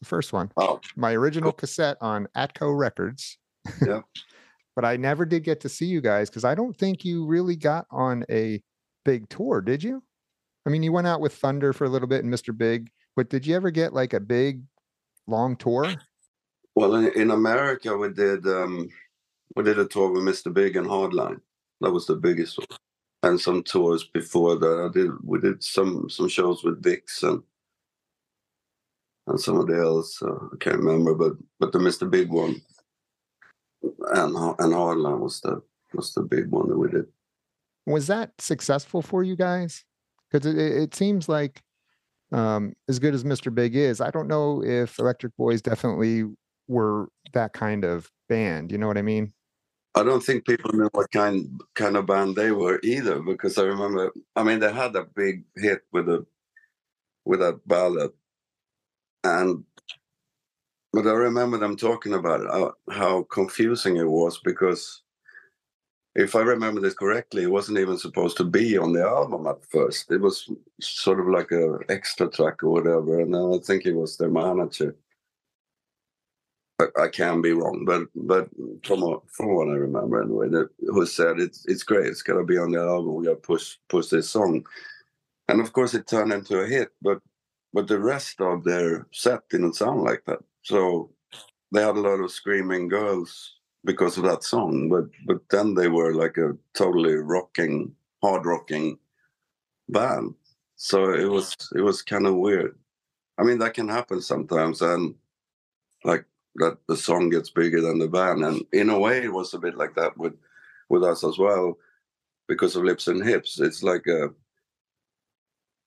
the 0.00 0.06
first 0.06 0.32
one, 0.32 0.50
Oh, 0.56 0.80
my 0.96 1.12
original 1.12 1.50
Cool. 1.52 1.58
cassette 1.58 1.96
on 2.00 2.28
Atco 2.36 2.76
Records. 2.76 3.36
Yeah. 3.86 4.00
but 4.76 4.84
I 4.84 4.96
never 4.96 5.24
did 5.24 5.44
get 5.44 5.60
to 5.60 5.68
see 5.68 5.86
you 5.86 6.00
guys 6.00 6.28
because 6.28 6.44
I 6.44 6.54
don't 6.54 6.76
think 6.76 7.04
you 7.04 7.24
really 7.24 7.56
got 7.56 7.86
on 7.90 8.24
a 8.30 8.62
big 9.04 9.28
tour, 9.28 9.60
did 9.60 9.82
you? 9.82 10.02
I 10.66 10.70
mean, 10.70 10.82
you 10.82 10.92
went 10.92 11.06
out 11.06 11.20
with 11.20 11.34
Thunder 11.34 11.72
for 11.72 11.84
a 11.84 11.88
little 11.88 12.08
bit 12.08 12.24
and 12.24 12.32
Mr. 12.32 12.56
Big, 12.56 12.90
but 13.16 13.28
did 13.28 13.46
you 13.46 13.54
ever 13.54 13.70
get 13.70 13.92
like 13.92 14.12
a 14.14 14.20
big, 14.20 14.62
long 15.26 15.56
tour? 15.56 15.94
Well, 16.74 16.94
in, 16.96 17.12
in 17.12 17.30
America, 17.30 17.96
we 17.96 18.08
did 18.08 18.46
um, 18.46 18.88
we 19.54 19.62
did 19.62 19.78
a 19.78 19.84
tour 19.84 20.10
with 20.10 20.22
Mr. 20.22 20.52
Big 20.52 20.76
and 20.76 20.86
Hardline. 20.86 21.40
That 21.80 21.92
was 21.92 22.06
the 22.06 22.16
biggest 22.16 22.58
one, 22.58 22.66
and 23.22 23.40
some 23.40 23.62
tours 23.62 24.04
before 24.04 24.56
that. 24.56 24.90
I 24.90 24.92
did 24.92 25.10
we 25.22 25.38
did 25.38 25.62
some 25.62 26.08
some 26.08 26.28
shows 26.28 26.64
with 26.64 26.82
Dix 26.82 27.22
and 27.22 27.42
and 29.26 29.40
somebody 29.40 29.78
else. 29.78 30.20
Uh, 30.20 30.34
I 30.52 30.56
can't 30.58 30.78
remember, 30.78 31.14
but 31.14 31.34
but 31.60 31.72
the 31.72 31.78
Mr. 31.78 32.10
Big 32.10 32.30
one 32.30 32.60
and 34.14 34.34
and 34.36 34.72
Hardline 34.72 35.20
was 35.20 35.40
the 35.40 35.62
was 35.92 36.14
the 36.14 36.22
big 36.22 36.50
one 36.50 36.68
that 36.68 36.78
we 36.78 36.88
did. 36.88 37.06
Was 37.86 38.06
that 38.06 38.32
successful 38.38 39.02
for 39.02 39.22
you 39.22 39.36
guys? 39.36 39.84
Because 40.30 40.46
it, 40.46 40.58
it 40.58 40.82
it 40.82 40.94
seems 40.94 41.28
like 41.28 41.62
um, 42.32 42.74
as 42.88 42.98
good 42.98 43.14
as 43.14 43.24
Mr. 43.24 43.54
Big 43.54 43.76
is, 43.76 44.00
I 44.00 44.10
don't 44.10 44.28
know 44.28 44.62
if 44.64 44.98
Electric 44.98 45.36
Boys 45.36 45.62
definitely 45.62 46.24
were 46.66 47.08
that 47.32 47.52
kind 47.52 47.84
of 47.84 48.10
band. 48.28 48.72
You 48.72 48.78
know 48.78 48.88
what 48.88 48.98
I 48.98 49.02
mean? 49.02 49.32
I 49.94 50.02
don't 50.02 50.22
think 50.22 50.44
people 50.44 50.72
knew 50.72 50.88
what 50.92 51.12
kind 51.12 51.60
kind 51.74 51.96
of 51.96 52.06
band 52.06 52.34
they 52.34 52.50
were 52.50 52.80
either, 52.82 53.20
because 53.20 53.56
I 53.58 53.62
remember. 53.62 54.12
I 54.34 54.42
mean, 54.42 54.58
they 54.58 54.72
had 54.72 54.96
a 54.96 55.04
big 55.04 55.44
hit 55.56 55.82
with 55.92 56.08
a 56.08 56.26
with 57.24 57.40
a 57.40 57.60
ballad, 57.66 58.10
and 59.22 59.64
but 60.94 61.08
I 61.08 61.12
remember 61.12 61.58
them 61.58 61.76
talking 61.76 62.14
about 62.14 62.42
it, 62.42 62.94
how, 62.94 63.24
confusing 63.24 63.96
it 63.96 64.08
was 64.08 64.38
because 64.38 65.02
if 66.14 66.36
I 66.36 66.40
remember 66.42 66.80
this 66.80 66.94
correctly, 66.94 67.42
it 67.42 67.50
wasn't 67.50 67.78
even 67.78 67.98
supposed 67.98 68.36
to 68.36 68.44
be 68.44 68.78
on 68.78 68.92
the 68.92 69.02
album 69.02 69.48
at 69.48 69.64
first. 69.68 70.12
It 70.12 70.20
was 70.20 70.48
sort 70.80 71.18
of 71.18 71.26
like 71.26 71.50
a 71.50 71.78
extra 71.88 72.30
track 72.30 72.62
or 72.62 72.70
whatever, 72.70 73.18
and 73.20 73.34
then 73.34 73.52
I 73.52 73.58
think 73.58 73.86
it 73.86 73.94
was 73.94 74.16
their 74.16 74.30
manager. 74.30 74.94
I, 76.78 76.86
I 77.02 77.08
can 77.08 77.42
be 77.42 77.52
wrong, 77.52 77.84
but 77.84 78.02
but 78.14 78.48
from 78.84 79.00
what, 79.00 79.22
from 79.32 79.54
what 79.54 79.68
I 79.68 79.72
remember 79.72 80.22
anyway, 80.22 80.48
that, 80.50 80.68
who 80.78 81.04
said 81.06 81.40
it's 81.40 81.64
it's 81.66 81.82
great, 81.82 82.06
it's 82.06 82.22
gotta 82.22 82.44
be 82.44 82.58
on 82.58 82.70
the 82.70 82.80
album. 82.80 83.16
We 83.16 83.24
gotta 83.24 83.36
push 83.36 83.78
push 83.88 84.06
this 84.08 84.30
song, 84.30 84.64
and 85.48 85.60
of 85.60 85.72
course 85.72 85.94
it 85.94 86.06
turned 86.06 86.32
into 86.32 86.60
a 86.60 86.66
hit. 86.66 86.90
But 87.02 87.18
but 87.72 87.88
the 87.88 87.98
rest 87.98 88.40
of 88.40 88.62
their 88.62 89.08
set 89.12 89.48
didn't 89.48 89.74
sound 89.74 90.02
like 90.02 90.24
that. 90.26 90.38
So 90.64 91.10
they 91.72 91.82
had 91.82 91.96
a 91.96 92.00
lot 92.00 92.20
of 92.20 92.32
screaming 92.32 92.88
girls 92.88 93.54
because 93.84 94.16
of 94.16 94.24
that 94.24 94.42
song. 94.42 94.88
But 94.88 95.06
but 95.26 95.48
then 95.50 95.74
they 95.74 95.88
were 95.88 96.14
like 96.14 96.36
a 96.38 96.56
totally 96.74 97.14
rocking, 97.14 97.94
hard 98.22 98.46
rocking 98.46 98.98
band. 99.88 100.34
So 100.76 101.12
it 101.12 101.30
was 101.30 101.54
it 101.74 101.82
was 101.82 102.02
kind 102.02 102.26
of 102.26 102.36
weird. 102.36 102.76
I 103.38 103.44
mean 103.44 103.58
that 103.58 103.74
can 103.74 103.88
happen 103.88 104.20
sometimes, 104.20 104.82
and 104.82 105.14
like 106.04 106.24
that 106.56 106.78
the 106.88 106.96
song 106.96 107.30
gets 107.30 107.50
bigger 107.50 107.80
than 107.80 107.98
the 107.98 108.08
band, 108.08 108.44
and 108.44 108.64
in 108.72 108.90
a 108.90 108.98
way 108.98 109.22
it 109.22 109.32
was 109.32 109.54
a 109.54 109.58
bit 109.58 109.76
like 109.76 109.94
that 109.96 110.16
with 110.16 110.34
with 110.88 111.04
us 111.04 111.24
as 111.24 111.38
well 111.38 111.76
because 112.48 112.76
of 112.76 112.84
lips 112.84 113.08
and 113.08 113.24
hips. 113.24 113.60
It's 113.60 113.82
like 113.82 114.06
a 114.06 114.30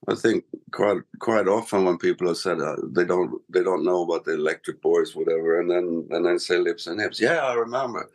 I 0.10 0.16
think 0.16 0.46
quite 0.72 1.02
quite 1.20 1.48
often 1.48 1.84
when 1.84 1.98
people 1.98 2.28
have 2.28 2.38
said 2.38 2.62
uh, 2.62 2.78
they 2.92 3.04
don't 3.04 3.42
they 3.50 3.62
don't 3.62 3.84
know 3.84 4.04
about 4.04 4.24
the 4.24 4.36
Electric 4.36 4.82
Boys 4.82 5.16
whatever, 5.16 5.60
and 5.60 5.70
then 5.70 6.08
and 6.12 6.26
then 6.26 6.40
say 6.40 6.58
lips 6.58 6.88
and 6.88 7.00
hips. 7.00 7.20
Yeah, 7.20 7.40
I 7.46 7.54
remember. 7.54 8.10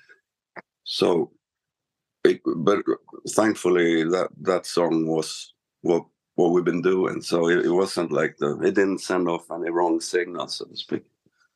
So, 0.84 1.32
it, 2.24 2.40
but 2.44 2.82
thankfully 3.30 4.04
that 4.04 4.28
that 4.40 4.64
song 4.66 5.06
was 5.06 5.52
what 5.82 6.06
what 6.36 6.52
we've 6.52 6.64
been 6.64 6.82
doing. 6.82 7.20
So 7.20 7.48
it, 7.48 7.66
it 7.66 7.70
wasn't 7.70 8.10
like 8.10 8.38
the 8.38 8.58
it 8.60 8.74
didn't 8.74 9.00
send 9.00 9.28
off 9.28 9.50
any 9.50 9.70
wrong 9.70 10.00
signals, 10.00 10.56
so 10.56 10.64
to 10.64 10.76
speak. 10.76 11.04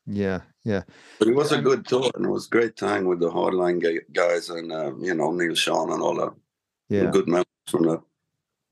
Yeah, 0.07 0.43
yeah. 0.65 0.83
But 1.19 1.29
it 1.29 1.35
was 1.35 1.53
a 1.53 1.61
good 1.61 1.87
tour, 1.87 2.11
and 2.15 2.27
it 2.27 2.31
was 2.31 2.47
a 2.47 2.51
great 2.51 2.77
time 2.77 3.07
with 3.07 3.21
the 3.21 3.31
hardline 3.31 3.83
guys 4.13 4.51
and 4.51 4.71
uh, 4.71 4.93
you 4.99 5.15
know 5.15 5.33
Neal 5.33 5.53
Schon 5.53 5.95
and 5.95 6.03
all 6.03 6.15
that. 6.17 6.35
Yeah. 6.89 7.11
Good 7.11 7.27
memories 7.27 7.47
from 7.69 7.85
that. 7.85 8.03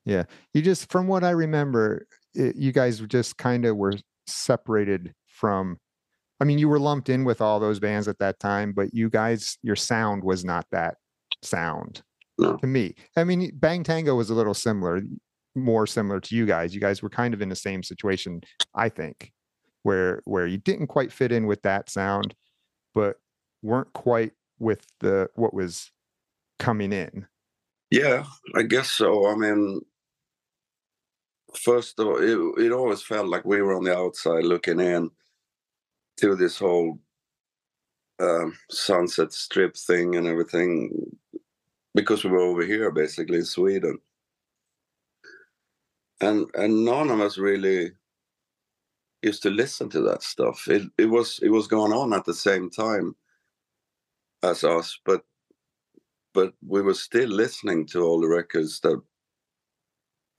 You 0.05 0.63
just, 0.63 0.91
from 0.91 1.07
what 1.07 1.25
I 1.25 1.31
remember, 1.31 2.07
it, 2.35 2.57
you 2.57 2.73
guys 2.73 3.01
just 3.01 3.37
kind 3.39 3.65
of 3.65 3.77
were 3.77 3.95
separated 4.27 5.15
from. 5.27 5.79
I 6.41 6.45
mean, 6.45 6.59
you 6.59 6.69
were 6.69 6.81
lumped 6.81 7.09
in 7.09 7.25
with 7.25 7.41
all 7.41 7.61
those 7.61 7.79
bands 7.79 8.09
at 8.09 8.19
that 8.19 8.41
time, 8.41 8.73
but 8.73 8.93
you 8.93 9.09
guys, 9.09 9.57
your 9.63 9.77
sound 9.77 10.25
was 10.25 10.45
not 10.45 10.67
that 10.73 10.97
sound 11.43 12.03
No. 12.39 12.57
to 12.57 12.67
me. 12.67 12.95
I 13.17 13.25
mean, 13.25 13.51
Bang 13.55 13.85
Tango 13.85 14.15
was 14.17 14.31
a 14.31 14.35
little 14.35 14.53
similar, 14.53 15.01
more 15.55 15.87
similar 15.87 16.21
to 16.21 16.35
you 16.35 16.45
guys. 16.45 16.75
You 16.75 16.81
guys 16.81 17.03
were 17.03 17.09
kind 17.09 17.35
of 17.35 17.41
in 17.41 17.49
the 17.49 17.57
same 17.57 17.83
situation, 17.83 18.41
I 18.75 18.89
think, 18.89 19.33
where 19.85 20.21
where 20.25 20.47
you 20.47 20.59
didn't 20.59 20.89
quite 20.89 21.13
fit 21.13 21.31
in 21.31 21.47
with 21.47 21.63
that 21.63 21.89
sound, 21.89 22.35
but 22.95 23.17
weren't 23.63 23.93
quite 23.93 24.33
with 24.59 24.85
the 25.01 25.29
what 25.37 25.55
was 25.55 25.93
coming 26.59 26.93
in. 26.93 27.27
Yeah, 27.91 28.25
I 28.57 28.63
guess 28.63 28.91
so. 28.91 29.29
I 29.29 29.37
mean, 29.37 29.81
first 31.57 31.99
of 31.99 32.07
all, 32.07 32.17
it, 32.19 32.65
it 32.67 32.73
always 32.73 33.03
felt 33.03 33.29
like 33.29 33.45
we 33.45 33.63
were 33.63 33.75
on 33.75 33.85
the 33.85 33.97
outside 33.97 34.45
looking 34.45 34.81
in 34.81 35.11
to 36.19 36.37
this 36.37 36.59
whole 36.59 36.99
um, 38.21 38.57
Sunset 38.71 39.33
Strip 39.33 39.77
thing 39.77 40.17
and 40.17 40.27
everything 40.27 40.91
because 41.95 42.25
we 42.25 42.31
were 42.31 42.39
over 42.39 42.65
here 42.65 42.91
basically 42.91 43.39
in 43.39 43.45
Sweden. 43.45 43.99
And 46.21 46.49
and 46.55 46.85
none 46.85 47.11
of 47.11 47.21
us 47.21 47.39
really 47.39 47.93
used 49.23 49.43
to 49.43 49.51
listen 49.51 49.89
to 49.91 50.01
that 50.03 50.23
stuff. 50.23 50.69
It 50.69 50.83
it 50.99 51.07
was 51.07 51.41
it 51.43 51.49
was 51.49 51.67
going 51.67 51.93
on 51.93 52.13
at 52.13 52.25
the 52.25 52.35
same 52.35 52.71
time 52.71 53.17
as 54.43 54.65
us, 54.65 54.99
but 55.05 55.25
but 56.33 56.55
we 56.67 56.83
were 56.83 56.95
still 56.95 57.29
listening 57.29 57.87
to 57.87 58.03
all 58.03 58.21
the 58.21 58.29
records 58.29 58.81
that 58.81 59.01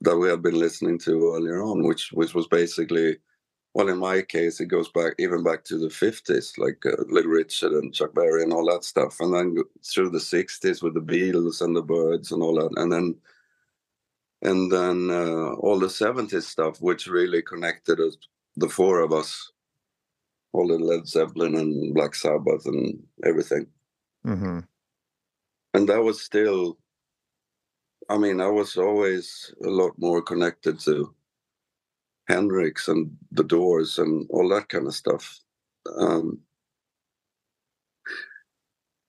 that 0.06 0.16
we 0.16 0.28
had 0.28 0.42
been 0.42 0.58
listening 0.58 0.98
to 1.00 1.34
earlier 1.34 1.62
on, 1.62 1.82
which 1.86 2.10
which 2.12 2.34
was 2.34 2.46
basically, 2.46 3.18
well, 3.74 3.88
in 3.88 3.98
my 3.98 4.22
case, 4.22 4.60
it 4.60 4.66
goes 4.66 4.88
back 4.88 5.14
even 5.18 5.42
back 5.42 5.64
to 5.64 5.78
the 5.78 5.90
fifties, 5.90 6.54
like 6.58 6.84
uh, 6.86 7.02
Little 7.08 7.32
Richard 7.32 7.72
and 7.72 7.94
Chuck 7.94 8.14
Berry 8.14 8.42
and 8.42 8.52
all 8.52 8.66
that 8.72 8.84
stuff, 8.84 9.20
and 9.20 9.34
then 9.34 9.56
through 9.84 10.10
the 10.10 10.20
sixties 10.20 10.82
with 10.82 10.94
the 10.94 11.00
Beatles 11.00 11.60
and 11.60 11.76
the 11.76 11.82
Byrds 11.82 12.32
and 12.32 12.42
all 12.42 12.54
that, 12.54 12.80
and 12.80 12.90
then 12.90 13.14
and 14.42 14.72
then 14.72 15.10
uh, 15.10 15.54
all 15.54 15.78
the 15.78 15.90
seventies 15.90 16.46
stuff, 16.46 16.80
which 16.80 17.06
really 17.06 17.42
connected 17.42 18.00
us, 18.00 18.16
the 18.56 18.68
four 18.68 19.00
of 19.00 19.12
us, 19.12 19.52
all 20.52 20.68
the 20.68 20.78
Led 20.78 21.06
Zeppelin 21.06 21.56
and 21.56 21.94
Black 21.94 22.14
Sabbath 22.14 22.64
and 22.66 23.02
everything. 23.24 23.66
Hmm 24.24 24.60
and 25.76 25.88
that 25.90 26.02
was 26.02 26.22
still 26.22 26.78
i 28.08 28.16
mean 28.16 28.40
i 28.40 28.46
was 28.48 28.76
always 28.76 29.54
a 29.64 29.68
lot 29.68 29.92
more 29.98 30.22
connected 30.22 30.78
to 30.78 31.14
hendrix 32.28 32.88
and 32.88 33.16
the 33.32 33.44
doors 33.44 33.98
and 33.98 34.26
all 34.30 34.48
that 34.48 34.68
kind 34.68 34.86
of 34.86 34.94
stuff 34.94 35.40
um 35.98 36.38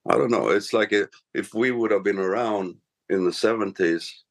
I 0.10 0.18
don't 0.18 0.32
know. 0.32 0.50
It's 0.50 0.74
like 0.74 0.94
if 1.34 1.54
we 1.54 1.72
would 1.72 1.92
have 1.92 2.04
been 2.04 2.20
around 2.20 2.76
in 3.10 3.26
the 3.26 3.34
seventies, 3.34 4.24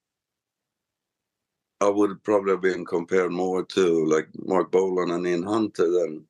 I 1.81 1.89
would 1.89 2.23
probably 2.25 2.53
have 2.53 2.63
been 2.63 2.87
compared 2.87 3.31
more 3.31 3.63
to 3.63 4.07
like 4.07 4.29
Marc 4.39 4.71
Bolan 4.73 5.11
and 5.11 5.27
Ian 5.27 5.43
Hunter 5.43 5.91
than 5.91 6.25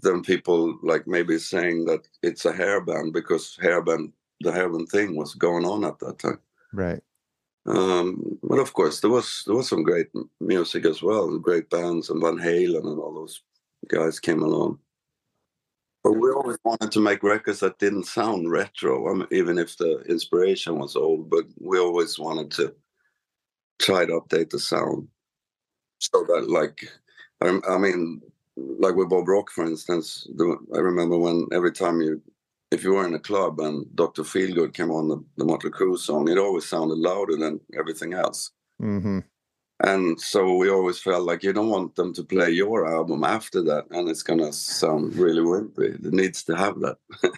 than 0.00 0.22
people 0.22 0.76
like 0.82 1.06
maybe 1.06 1.38
saying 1.38 1.84
that 1.84 2.08
it's 2.22 2.44
a 2.44 2.52
hair 2.52 2.80
band 2.80 3.12
because 3.12 3.56
hair 3.62 3.80
band 3.80 4.12
the 4.40 4.50
hair 4.50 4.68
band 4.68 4.88
thing 4.88 5.16
was 5.16 5.34
going 5.34 5.64
on 5.64 5.84
at 5.84 5.98
that 6.00 6.18
time. 6.18 6.40
Right. 6.72 7.02
Um, 7.66 8.38
but 8.42 8.58
of 8.58 8.72
course, 8.74 9.00
there 9.00 9.10
was 9.10 9.42
there 9.46 9.56
was 9.56 9.68
some 9.68 9.82
great 9.82 10.08
music 10.40 10.84
as 10.84 11.02
well, 11.02 11.38
great 11.38 11.70
bands 11.70 12.10
and 12.10 12.20
Van 12.20 12.36
Halen 12.36 12.86
and 12.86 12.98
all 12.98 13.14
those 13.14 13.42
guys 13.88 14.20
came 14.20 14.42
along. 14.42 14.78
But 16.02 16.12
we 16.12 16.30
always 16.30 16.58
wanted 16.64 16.92
to 16.92 17.00
make 17.00 17.22
records 17.22 17.60
that 17.60 17.78
didn't 17.78 18.04
sound 18.04 18.50
retro, 18.50 19.10
I 19.10 19.14
mean, 19.14 19.28
even 19.30 19.56
if 19.58 19.78
the 19.78 20.00
inspiration 20.02 20.78
was 20.78 20.96
old. 20.96 21.30
But 21.30 21.46
we 21.58 21.78
always 21.78 22.18
wanted 22.18 22.50
to 22.52 22.74
try 23.78 24.04
to 24.04 24.20
update 24.20 24.50
the 24.50 24.58
sound 24.58 25.08
so 26.00 26.24
that, 26.28 26.50
like, 26.50 26.86
I, 27.40 27.58
I 27.66 27.78
mean, 27.78 28.20
like 28.56 28.94
with 28.94 29.08
Bob 29.08 29.28
Rock, 29.28 29.50
for 29.50 29.64
instance. 29.64 30.26
The, 30.36 30.58
I 30.74 30.78
remember 30.78 31.16
when 31.16 31.48
every 31.52 31.72
time 31.72 32.02
you, 32.02 32.20
if 32.70 32.82
you 32.82 32.94
were 32.94 33.06
in 33.06 33.14
a 33.14 33.18
club 33.20 33.60
and 33.60 33.86
Dr. 33.94 34.22
Feelgood 34.22 34.74
came 34.74 34.90
on 34.90 35.08
the, 35.08 35.24
the 35.36 35.44
Motley 35.44 35.70
Crue 35.70 35.98
song, 35.98 36.28
it 36.28 36.38
always 36.38 36.66
sounded 36.66 36.98
louder 36.98 37.36
than 37.36 37.60
everything 37.78 38.14
else. 38.14 38.50
hmm 38.80 39.20
And 39.80 40.20
so 40.20 40.56
we 40.56 40.70
always 40.70 40.98
felt 40.98 41.24
like 41.24 41.42
you 41.42 41.52
don't 41.52 41.70
want 41.70 41.94
them 41.94 42.12
to 42.14 42.24
play 42.24 42.50
your 42.50 42.86
album 42.92 43.24
after 43.24 43.62
that, 43.62 43.86
and 43.90 44.08
it's 44.08 44.22
gonna 44.22 44.52
sound 44.52 45.14
really 45.16 45.42
wimpy. 45.42 46.04
It 46.04 46.12
needs 46.12 46.44
to 46.44 46.56
have 46.56 46.80
that. 46.80 46.98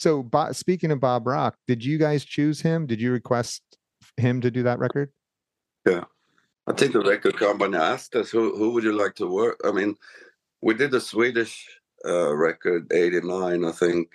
So, 0.00 0.26
speaking 0.52 0.92
of 0.92 0.98
Bob 0.98 1.26
Rock, 1.26 1.58
did 1.68 1.84
you 1.84 1.98
guys 1.98 2.24
choose 2.24 2.62
him? 2.62 2.86
Did 2.86 3.02
you 3.02 3.12
request 3.12 3.60
him 4.16 4.40
to 4.40 4.50
do 4.50 4.62
that 4.62 4.78
record? 4.78 5.10
Yeah, 5.86 6.04
I 6.66 6.72
think 6.72 6.94
the 6.94 7.02
record 7.02 7.36
company 7.36 7.76
asked 7.76 8.16
us, 8.16 8.30
"Who 8.30 8.56
who 8.56 8.70
would 8.70 8.84
you 8.84 8.92
like 8.92 9.14
to 9.16 9.26
work?" 9.26 9.60
I 9.62 9.72
mean, 9.72 9.96
we 10.62 10.72
did 10.72 10.94
a 10.94 11.00
Swedish 11.02 11.68
uh, 12.06 12.34
record, 12.34 12.90
'89, 12.90 13.62
I 13.62 13.72
think, 13.72 14.08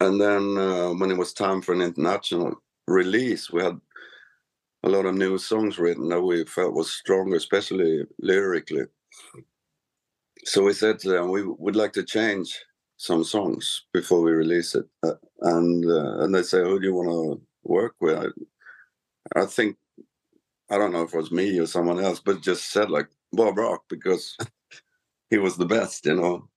and 0.00 0.20
then 0.20 0.58
uh, 0.58 0.90
when 0.90 1.10
it 1.10 1.18
was 1.18 1.32
time 1.32 1.62
for 1.62 1.72
an 1.72 1.82
international 1.82 2.54
release, 2.86 3.50
we 3.50 3.62
had 3.62 3.80
a 4.82 4.88
lot 4.88 5.06
of 5.06 5.14
new 5.14 5.38
songs 5.38 5.78
written 5.78 6.08
that 6.10 6.20
we 6.20 6.44
felt 6.44 6.74
was 6.74 6.92
stronger, 6.92 7.36
especially 7.36 8.04
lyrically. 8.20 8.84
So 10.44 10.62
we 10.62 10.74
said 10.74 10.98
to 11.00 11.08
them, 11.08 11.30
we 11.30 11.42
would 11.44 11.76
like 11.76 11.92
to 11.94 12.02
change 12.02 12.58
some 12.96 13.24
songs 13.24 13.82
before 13.92 14.20
we 14.22 14.32
release 14.32 14.74
it, 14.74 14.84
uh, 15.02 15.14
and 15.40 15.84
uh, 15.84 16.20
and 16.22 16.34
they 16.34 16.42
say, 16.42 16.60
"Who 16.60 16.78
do 16.78 16.86
you 16.86 16.94
want 16.94 17.08
to 17.08 17.42
work 17.64 17.94
with?" 18.00 18.16
I, 18.16 19.40
I 19.40 19.46
think 19.46 19.76
I 20.70 20.78
don't 20.78 20.92
know 20.92 21.02
if 21.02 21.14
it 21.14 21.16
was 21.16 21.32
me 21.32 21.58
or 21.58 21.66
someone 21.66 22.00
else, 22.02 22.20
but 22.20 22.42
just 22.42 22.70
said 22.70 22.90
like 22.90 23.08
Bob 23.32 23.58
Rock 23.58 23.84
because 23.88 24.36
he 25.30 25.38
was 25.38 25.56
the 25.56 25.66
best, 25.66 26.06
you 26.06 26.14
know. 26.16 26.48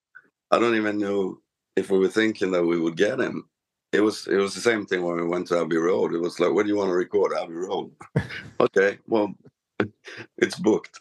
I 0.51 0.59
don't 0.59 0.75
even 0.75 0.97
know 0.97 1.39
if 1.77 1.91
we 1.91 1.99
were 1.99 2.09
thinking 2.09 2.51
that 2.51 2.65
we 2.65 2.79
would 2.79 2.97
get 2.97 3.19
him. 3.19 3.45
It 3.93 4.01
was 4.01 4.27
it 4.27 4.35
was 4.35 4.53
the 4.53 4.59
same 4.61 4.85
thing 4.85 5.03
when 5.03 5.15
we 5.15 5.27
went 5.27 5.47
to 5.47 5.61
Abbey 5.61 5.77
Road. 5.77 6.13
It 6.13 6.19
was 6.19 6.39
like, 6.39 6.51
what 6.51 6.63
do 6.63 6.69
you 6.69 6.75
want 6.75 6.89
to 6.89 6.95
record 6.95 7.31
Abbey 7.33 7.53
Road? 7.53 7.91
okay, 8.59 8.97
well, 9.07 9.33
it's 10.37 10.59
booked. 10.59 10.99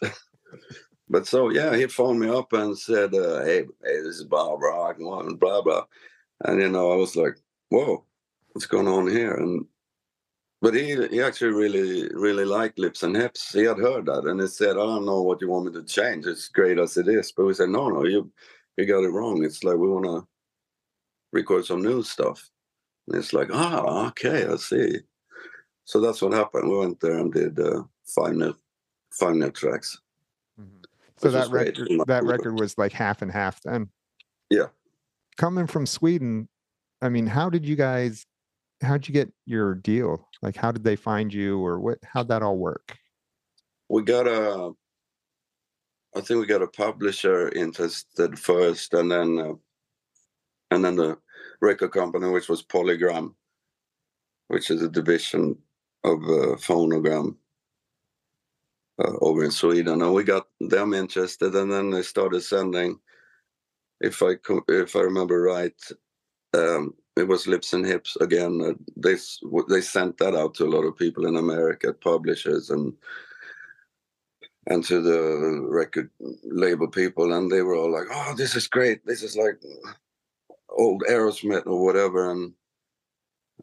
but 1.09 1.27
so 1.27 1.49
yeah, 1.49 1.75
he 1.75 1.87
phoned 1.87 2.19
me 2.19 2.29
up 2.29 2.53
and 2.53 2.77
said, 2.77 3.13
uh, 3.13 3.43
hey, 3.43 3.65
hey, 3.83 3.97
this 4.01 4.19
is 4.19 4.23
Bob 4.23 4.61
Rock, 4.61 4.97
and 4.99 5.39
blah 5.39 5.61
blah. 5.61 5.83
And 6.45 6.61
you 6.61 6.69
know, 6.69 6.91
I 6.91 6.95
was 6.95 7.15
like, 7.15 7.37
whoa, 7.69 8.05
what's 8.53 8.67
going 8.67 8.87
on 8.87 9.07
here? 9.07 9.33
And 9.33 9.65
but 10.61 10.73
he 10.75 11.07
he 11.07 11.21
actually 11.21 11.53
really 11.53 12.07
really 12.13 12.45
liked 12.45 12.79
lips 12.79 13.03
and 13.03 13.15
hips. 13.15 13.51
He 13.51 13.63
had 13.63 13.79
heard 13.79 14.05
that, 14.05 14.25
and 14.25 14.39
he 14.39 14.47
said, 14.47 14.71
"I 14.71 14.85
don't 14.85 15.05
know 15.05 15.23
what 15.23 15.41
you 15.41 15.49
want 15.49 15.65
me 15.65 15.73
to 15.73 15.83
change. 15.83 16.25
It's 16.25 16.47
great 16.47 16.79
as 16.79 16.97
it 16.97 17.07
is." 17.07 17.31
But 17.31 17.45
we 17.45 17.53
said, 17.53 17.69
"No, 17.69 17.89
no, 17.89 18.05
you 18.05 18.31
you 18.77 18.85
got 18.85 19.03
it 19.03 19.09
wrong. 19.09 19.43
It's 19.43 19.63
like 19.63 19.77
we 19.77 19.89
want 19.89 20.05
to 20.05 20.27
record 21.31 21.65
some 21.65 21.81
new 21.81 22.03
stuff." 22.03 22.49
And 23.07 23.17
it's 23.17 23.33
like, 23.33 23.49
"Ah, 23.51 24.07
okay, 24.09 24.45
I 24.45 24.55
see." 24.57 24.99
So 25.85 26.01
that's 26.01 26.21
what 26.21 26.33
happened. 26.33 26.69
We 26.69 26.77
went 26.77 26.99
there 26.99 27.17
and 27.17 27.31
did 27.31 27.59
uh, 27.59 27.83
five 28.05 28.33
new 28.33 28.55
five 29.11 29.35
new 29.35 29.51
tracks. 29.51 29.99
So 30.57 30.63
Which 31.29 31.33
was 31.33 31.33
that 31.33 31.49
record, 31.49 31.89
that 32.07 32.23
record 32.23 32.59
was 32.59 32.77
like 32.77 32.91
half 32.91 33.21
and 33.21 33.31
half 33.31 33.61
then. 33.63 33.89
Yeah. 34.51 34.67
Coming 35.37 35.65
from 35.65 35.87
Sweden, 35.87 36.47
I 37.01 37.09
mean, 37.09 37.25
how 37.25 37.49
did 37.49 37.65
you 37.65 37.75
guys? 37.75 38.25
How'd 38.81 39.07
you 39.07 39.13
get 39.13 39.31
your 39.47 39.73
deal? 39.73 40.27
Like, 40.43 40.55
how 40.55 40.71
did 40.71 40.83
they 40.83 40.95
find 40.95 41.33
you, 41.33 41.59
or 41.59 41.79
what? 41.79 41.97
How'd 42.03 42.27
that 42.27 42.43
all 42.43 42.57
work? 42.57 42.97
we 43.89 44.03
got 44.03 44.27
a 44.27 44.71
i 46.15 46.21
think 46.21 46.39
we 46.39 46.45
got 46.45 46.61
a 46.61 46.67
publisher 46.67 47.49
interested 47.49 48.37
first 48.37 48.93
and 48.93 49.11
then 49.11 49.39
uh, 49.39 49.53
and 50.71 50.83
then 50.83 50.95
the 50.95 51.17
record 51.61 51.91
company 51.91 52.29
which 52.29 52.49
was 52.49 52.63
polygram 52.63 53.33
which 54.47 54.69
is 54.69 54.81
a 54.81 54.89
division 54.89 55.57
of 56.03 56.23
uh, 56.23 56.55
phonogram 56.55 57.35
uh, 58.99 59.13
over 59.21 59.43
in 59.43 59.51
sweden. 59.51 60.01
And 60.01 60.13
we 60.13 60.23
got 60.23 60.47
them 60.59 60.93
interested 60.93 61.53
and 61.55 61.71
then 61.71 61.89
they 61.89 62.01
started 62.01 62.41
sending 62.41 62.99
if 63.99 64.21
i 64.21 64.35
if 64.67 64.95
i 64.95 64.99
remember 64.99 65.41
right 65.41 65.79
um, 66.53 66.93
it 67.17 67.27
was 67.27 67.47
lips 67.47 67.73
and 67.73 67.85
hips 67.85 68.15
again. 68.21 68.61
Uh, 68.61 68.73
they 68.95 69.15
they 69.69 69.81
sent 69.81 70.17
that 70.19 70.35
out 70.35 70.53
to 70.55 70.65
a 70.65 70.73
lot 70.73 70.85
of 70.85 70.95
people 70.95 71.25
in 71.25 71.35
america 71.35 71.91
publishers 71.91 72.69
and 72.69 72.93
and 74.67 74.83
to 74.83 75.01
the 75.01 75.65
record 75.69 76.09
label 76.43 76.87
people, 76.87 77.33
and 77.33 77.49
they 77.49 77.61
were 77.61 77.75
all 77.75 77.91
like, 77.91 78.07
"Oh, 78.11 78.33
this 78.35 78.55
is 78.55 78.67
great! 78.67 79.05
This 79.05 79.23
is 79.23 79.35
like 79.35 79.59
old 80.77 81.03
Aerosmith 81.09 81.65
or 81.65 81.83
whatever," 81.83 82.31
and 82.31 82.53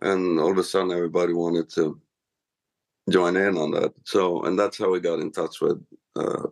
and 0.02 0.40
all 0.40 0.52
of 0.52 0.58
a 0.58 0.64
sudden, 0.64 0.92
everybody 0.92 1.32
wanted 1.32 1.68
to 1.70 2.00
join 3.10 3.36
in 3.36 3.56
on 3.56 3.70
that. 3.72 3.92
So, 4.04 4.42
and 4.42 4.58
that's 4.58 4.78
how 4.78 4.90
we 4.90 5.00
got 5.00 5.20
in 5.20 5.30
touch 5.30 5.60
with 5.60 5.82
uh, 6.16 6.46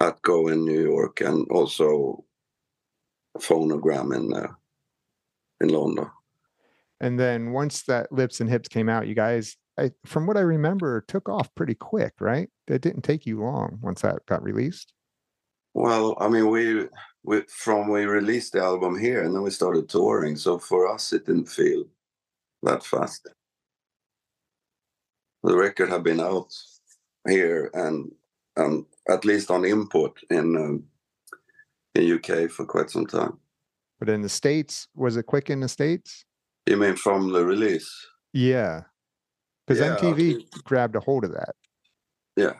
Atco 0.00 0.52
in 0.52 0.64
New 0.64 0.82
York, 0.82 1.20
and 1.20 1.46
also 1.50 2.24
Phonogram 3.38 4.14
in 4.14 4.32
uh, 4.32 4.52
in 5.60 5.68
London. 5.68 6.10
And 7.00 7.18
then 7.18 7.52
once 7.52 7.82
that 7.84 8.12
Lips 8.12 8.40
and 8.40 8.50
Hips 8.50 8.68
came 8.68 8.88
out, 8.88 9.08
you 9.08 9.14
guys, 9.14 9.56
I, 9.78 9.90
from 10.04 10.26
what 10.26 10.36
I 10.36 10.40
remember, 10.40 11.02
took 11.08 11.28
off 11.28 11.54
pretty 11.54 11.74
quick, 11.74 12.12
right? 12.20 12.48
It 12.66 12.82
didn't 12.82 13.02
take 13.02 13.24
you 13.24 13.40
long 13.40 13.78
once 13.80 14.02
that 14.02 14.24
got 14.26 14.42
released. 14.42 14.92
Well, 15.72 16.16
I 16.20 16.28
mean, 16.28 16.50
we 16.50 16.88
we 17.22 17.42
from 17.48 17.88
we 17.88 18.04
released 18.04 18.52
the 18.52 18.60
album 18.60 18.98
here, 18.98 19.22
and 19.22 19.34
then 19.34 19.42
we 19.42 19.50
started 19.50 19.88
touring. 19.88 20.36
So 20.36 20.58
for 20.58 20.88
us, 20.88 21.12
it 21.12 21.26
didn't 21.26 21.48
feel 21.48 21.84
that 22.62 22.82
fast. 22.84 23.28
The 25.42 25.56
record 25.56 25.88
had 25.88 26.02
been 26.02 26.20
out 26.20 26.54
here 27.28 27.70
and 27.74 28.12
um, 28.56 28.86
at 29.08 29.24
least 29.24 29.50
on 29.50 29.64
import 29.64 30.18
in 30.30 30.56
um, 30.56 30.84
in 31.94 32.12
UK 32.12 32.50
for 32.50 32.64
quite 32.64 32.90
some 32.90 33.06
time. 33.06 33.38
But 33.98 34.08
in 34.08 34.22
the 34.22 34.28
states, 34.28 34.88
was 34.94 35.16
it 35.16 35.26
quick 35.26 35.50
in 35.50 35.60
the 35.60 35.68
states? 35.68 36.24
You 36.66 36.76
mean 36.76 36.96
from 36.96 37.32
the 37.32 37.44
release? 37.44 37.90
Yeah, 38.32 38.82
because 39.66 39.80
Yeah, 39.80 39.96
MTV 39.96 40.64
grabbed 40.64 40.96
a 40.96 41.00
hold 41.00 41.24
of 41.24 41.32
that. 41.32 41.54
Yeah, 42.36 42.54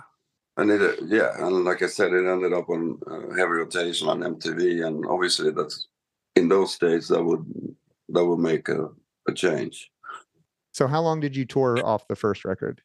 and 0.56 0.70
it 0.70 0.80
uh, 0.80 0.92
yeah, 1.06 1.32
and 1.38 1.64
like 1.64 1.82
I 1.82 1.86
said, 1.86 2.12
it 2.12 2.26
ended 2.26 2.52
up 2.52 2.68
on 2.68 2.98
uh, 3.06 3.34
heavy 3.34 3.52
rotation 3.52 4.08
on 4.08 4.20
MTV, 4.20 4.86
and 4.86 5.04
obviously 5.06 5.50
that's 5.50 5.88
in 6.36 6.48
those 6.48 6.78
days 6.78 7.08
that 7.08 7.22
would 7.22 7.44
that 8.10 8.24
would 8.24 8.38
make 8.38 8.68
a, 8.68 8.88
a 9.28 9.32
change. 9.32 9.90
So 10.72 10.86
how 10.86 11.00
long 11.00 11.20
did 11.20 11.36
you 11.36 11.44
tour 11.44 11.84
off 11.84 12.08
the 12.08 12.16
first 12.16 12.44
record? 12.44 12.82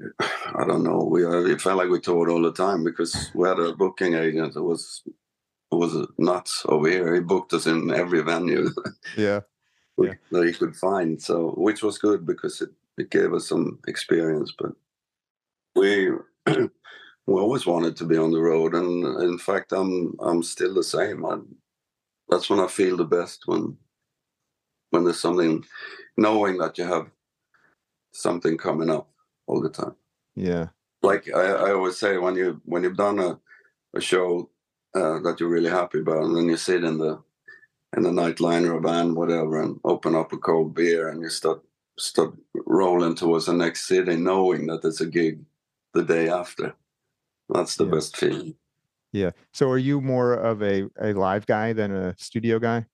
I 0.20 0.64
don't 0.66 0.84
know. 0.84 1.06
We 1.10 1.24
uh, 1.24 1.44
it 1.44 1.60
felt 1.60 1.78
like 1.78 1.88
we 1.88 2.00
toured 2.00 2.30
all 2.30 2.42
the 2.42 2.52
time 2.52 2.84
because 2.84 3.30
we 3.34 3.48
had 3.48 3.58
a 3.58 3.72
booking 3.74 4.14
agent 4.14 4.54
that 4.54 4.62
was 4.62 5.02
was 5.70 6.06
nuts 6.18 6.64
over 6.68 6.88
here. 6.88 7.14
He 7.14 7.20
booked 7.20 7.52
us 7.52 7.66
in 7.66 7.90
every 7.92 8.22
venue 8.22 8.70
Yeah. 9.16 9.40
Yeah. 9.98 10.14
that 10.30 10.46
he 10.46 10.52
could 10.52 10.76
find. 10.76 11.20
So 11.20 11.50
which 11.56 11.82
was 11.82 11.98
good 11.98 12.26
because 12.26 12.60
it, 12.60 12.70
it 12.98 13.10
gave 13.10 13.32
us 13.34 13.48
some 13.48 13.78
experience. 13.88 14.52
But 14.56 14.72
we 15.74 16.10
we 16.46 17.40
always 17.40 17.66
wanted 17.66 17.96
to 17.96 18.04
be 18.04 18.16
on 18.16 18.30
the 18.32 18.40
road, 18.40 18.74
and 18.74 19.22
in 19.22 19.38
fact, 19.38 19.72
I'm 19.72 20.14
I'm 20.20 20.42
still 20.42 20.74
the 20.74 20.82
same. 20.84 21.24
I, 21.26 21.38
that's 22.28 22.50
when 22.50 22.60
I 22.60 22.66
feel 22.68 22.96
the 22.96 23.04
best 23.04 23.42
when 23.46 23.76
when 24.90 25.04
there's 25.04 25.20
something, 25.20 25.64
knowing 26.16 26.58
that 26.58 26.78
you 26.78 26.84
have 26.84 27.10
something 28.12 28.56
coming 28.56 28.90
up 28.90 29.10
all 29.46 29.60
the 29.60 29.68
time 29.68 29.94
Yeah. 30.36 30.68
like 31.02 31.28
I, 31.34 31.42
I 31.42 31.72
always 31.72 31.98
say 31.98 32.16
when 32.18 32.36
you 32.36 32.60
when 32.64 32.82
you've 32.84 32.96
done 32.96 33.18
a, 33.18 33.38
a 33.94 34.00
show 34.00 34.50
uh, 34.94 35.18
that 35.20 35.40
you're 35.40 35.48
really 35.48 35.70
happy 35.70 36.00
about 36.00 36.24
and 36.24 36.36
then 36.36 36.48
you 36.48 36.56
sit 36.56 36.84
in 36.84 36.98
the 36.98 37.22
in 37.96 38.06
a 38.06 38.10
nightliner 38.10 38.74
or 38.74 38.80
band, 38.80 39.16
whatever, 39.16 39.62
and 39.62 39.80
open 39.84 40.14
up 40.16 40.32
a 40.32 40.38
cold 40.38 40.74
beer 40.74 41.08
and 41.08 41.22
you 41.22 41.28
start 41.28 41.62
start 41.98 42.34
rolling 42.66 43.14
towards 43.14 43.46
the 43.46 43.52
next 43.52 43.86
city, 43.86 44.16
knowing 44.16 44.66
that 44.66 44.84
it's 44.84 45.00
a 45.00 45.06
gig 45.06 45.40
the 45.94 46.02
day 46.04 46.28
after. 46.28 46.74
That's 47.48 47.76
the 47.76 47.84
Yeah. 47.84 47.90
best 47.90 48.16
feeling. 48.16 48.54
Yeah. 49.12 49.30
So 49.52 49.70
are 49.70 49.78
you 49.78 50.00
more 50.00 50.34
of 50.34 50.62
a, 50.62 50.88
a 51.00 51.12
live 51.12 51.46
guy 51.46 51.72
than 51.72 51.94
a 51.94 52.16
studio 52.18 52.58
guy? 52.58 52.86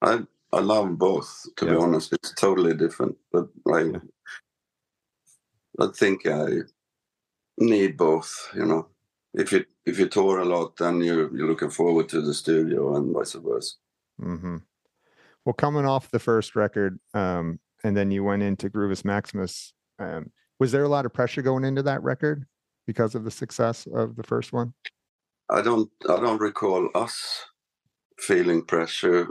I 0.00 0.26
I 0.52 0.60
love 0.60 0.98
both, 0.98 1.46
to 1.56 1.64
be 1.64 1.74
honest. 1.74 2.12
It's 2.12 2.34
totally 2.34 2.74
different, 2.74 3.16
but 3.32 3.48
I 3.66 3.80
Yeah. 3.80 3.98
I 5.80 5.86
think 5.94 6.26
I 6.26 6.62
need 7.58 7.96
both. 7.96 8.50
You 8.54 8.66
know, 8.66 8.88
if 9.34 9.52
you 9.52 9.64
if 9.86 9.98
you 9.98 10.08
tour 10.08 10.38
a 10.40 10.44
lot, 10.44 10.76
then 10.76 11.00
you're 11.00 11.34
you're 11.36 11.48
looking 11.48 11.70
forward 11.70 12.08
to 12.10 12.20
the 12.20 12.34
studio, 12.34 12.94
and 12.96 13.12
vice 13.14 13.32
versa. 13.32 13.76
Mm-hmm. 14.20 14.58
Well, 15.44 15.54
coming 15.54 15.86
off 15.86 16.10
the 16.10 16.18
first 16.20 16.54
record, 16.54 17.00
um, 17.14 17.58
and 17.82 17.96
then 17.96 18.10
you 18.10 18.22
went 18.22 18.42
into 18.42 18.70
Groovus 18.70 19.04
Maximus, 19.04 19.72
um, 19.98 20.30
was 20.62 20.70
there 20.70 20.84
a 20.84 20.88
lot 20.88 21.04
of 21.04 21.12
pressure 21.12 21.42
going 21.42 21.64
into 21.64 21.82
that 21.82 22.00
record 22.04 22.46
because 22.86 23.16
of 23.16 23.24
the 23.24 23.32
success 23.32 23.88
of 23.92 24.14
the 24.14 24.22
first 24.22 24.52
one? 24.52 24.72
I 25.50 25.60
don't 25.60 25.90
I 26.08 26.20
don't 26.20 26.40
recall 26.40 26.88
us 26.94 27.16
feeling 28.20 28.64
pressure. 28.64 29.26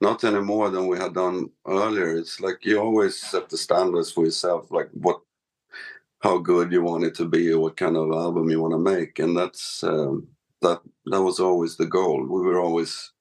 Not 0.00 0.24
any 0.24 0.40
more 0.40 0.70
than 0.70 0.88
we 0.88 0.98
had 0.98 1.14
done 1.14 1.50
earlier. 1.68 2.16
It's 2.16 2.40
like 2.40 2.64
you 2.64 2.80
always 2.80 3.16
set 3.16 3.48
the 3.48 3.56
standards 3.56 4.10
for 4.10 4.24
yourself, 4.24 4.72
like 4.72 4.88
what, 4.92 5.20
how 6.18 6.38
good 6.38 6.72
you 6.72 6.82
want 6.82 7.04
it 7.04 7.14
to 7.14 7.26
be, 7.26 7.52
or 7.52 7.60
what 7.60 7.76
kind 7.76 7.96
of 7.96 8.10
album 8.10 8.50
you 8.50 8.60
want 8.60 8.74
to 8.74 8.90
make, 8.96 9.20
and 9.20 9.36
that's 9.36 9.84
um, 9.84 10.26
that. 10.62 10.80
That 11.06 11.22
was 11.22 11.38
always 11.38 11.76
the 11.76 11.86
goal. 11.86 12.26
We 12.28 12.42
were 12.42 12.60
always 12.60 13.12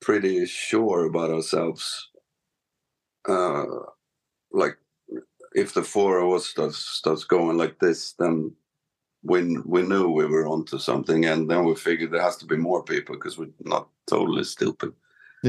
pretty 0.00 0.46
sure 0.46 1.04
about 1.04 1.30
ourselves. 1.30 2.08
Uh, 3.28 3.66
like 4.50 4.78
if 5.54 5.72
the 5.74 5.82
four 5.82 6.34
us 6.34 6.46
starts 6.46 6.78
starts 6.78 7.24
going 7.24 7.56
like 7.56 7.78
this, 7.78 8.12
then 8.18 8.52
we 9.22 9.56
we 9.64 9.82
knew 9.82 10.08
we 10.10 10.26
were 10.26 10.46
onto 10.46 10.78
something, 10.78 11.24
and 11.24 11.48
then 11.50 11.64
we 11.64 11.74
figured 11.74 12.10
there 12.10 12.22
has 12.22 12.36
to 12.38 12.46
be 12.46 12.56
more 12.56 12.82
people 12.82 13.14
because 13.14 13.38
we're 13.38 13.48
not 13.60 13.88
totally 14.06 14.44
stupid. 14.44 14.92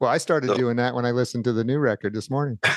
well, 0.00 0.10
I 0.10 0.18
started 0.18 0.48
So- 0.48 0.56
doing 0.56 0.76
that 0.76 0.94
when 0.94 1.06
I 1.06 1.10
listened 1.10 1.44
to 1.44 1.52
the 1.52 1.64
new 1.64 1.78
record 1.78 2.14
this 2.14 2.30
morning. 2.30 2.58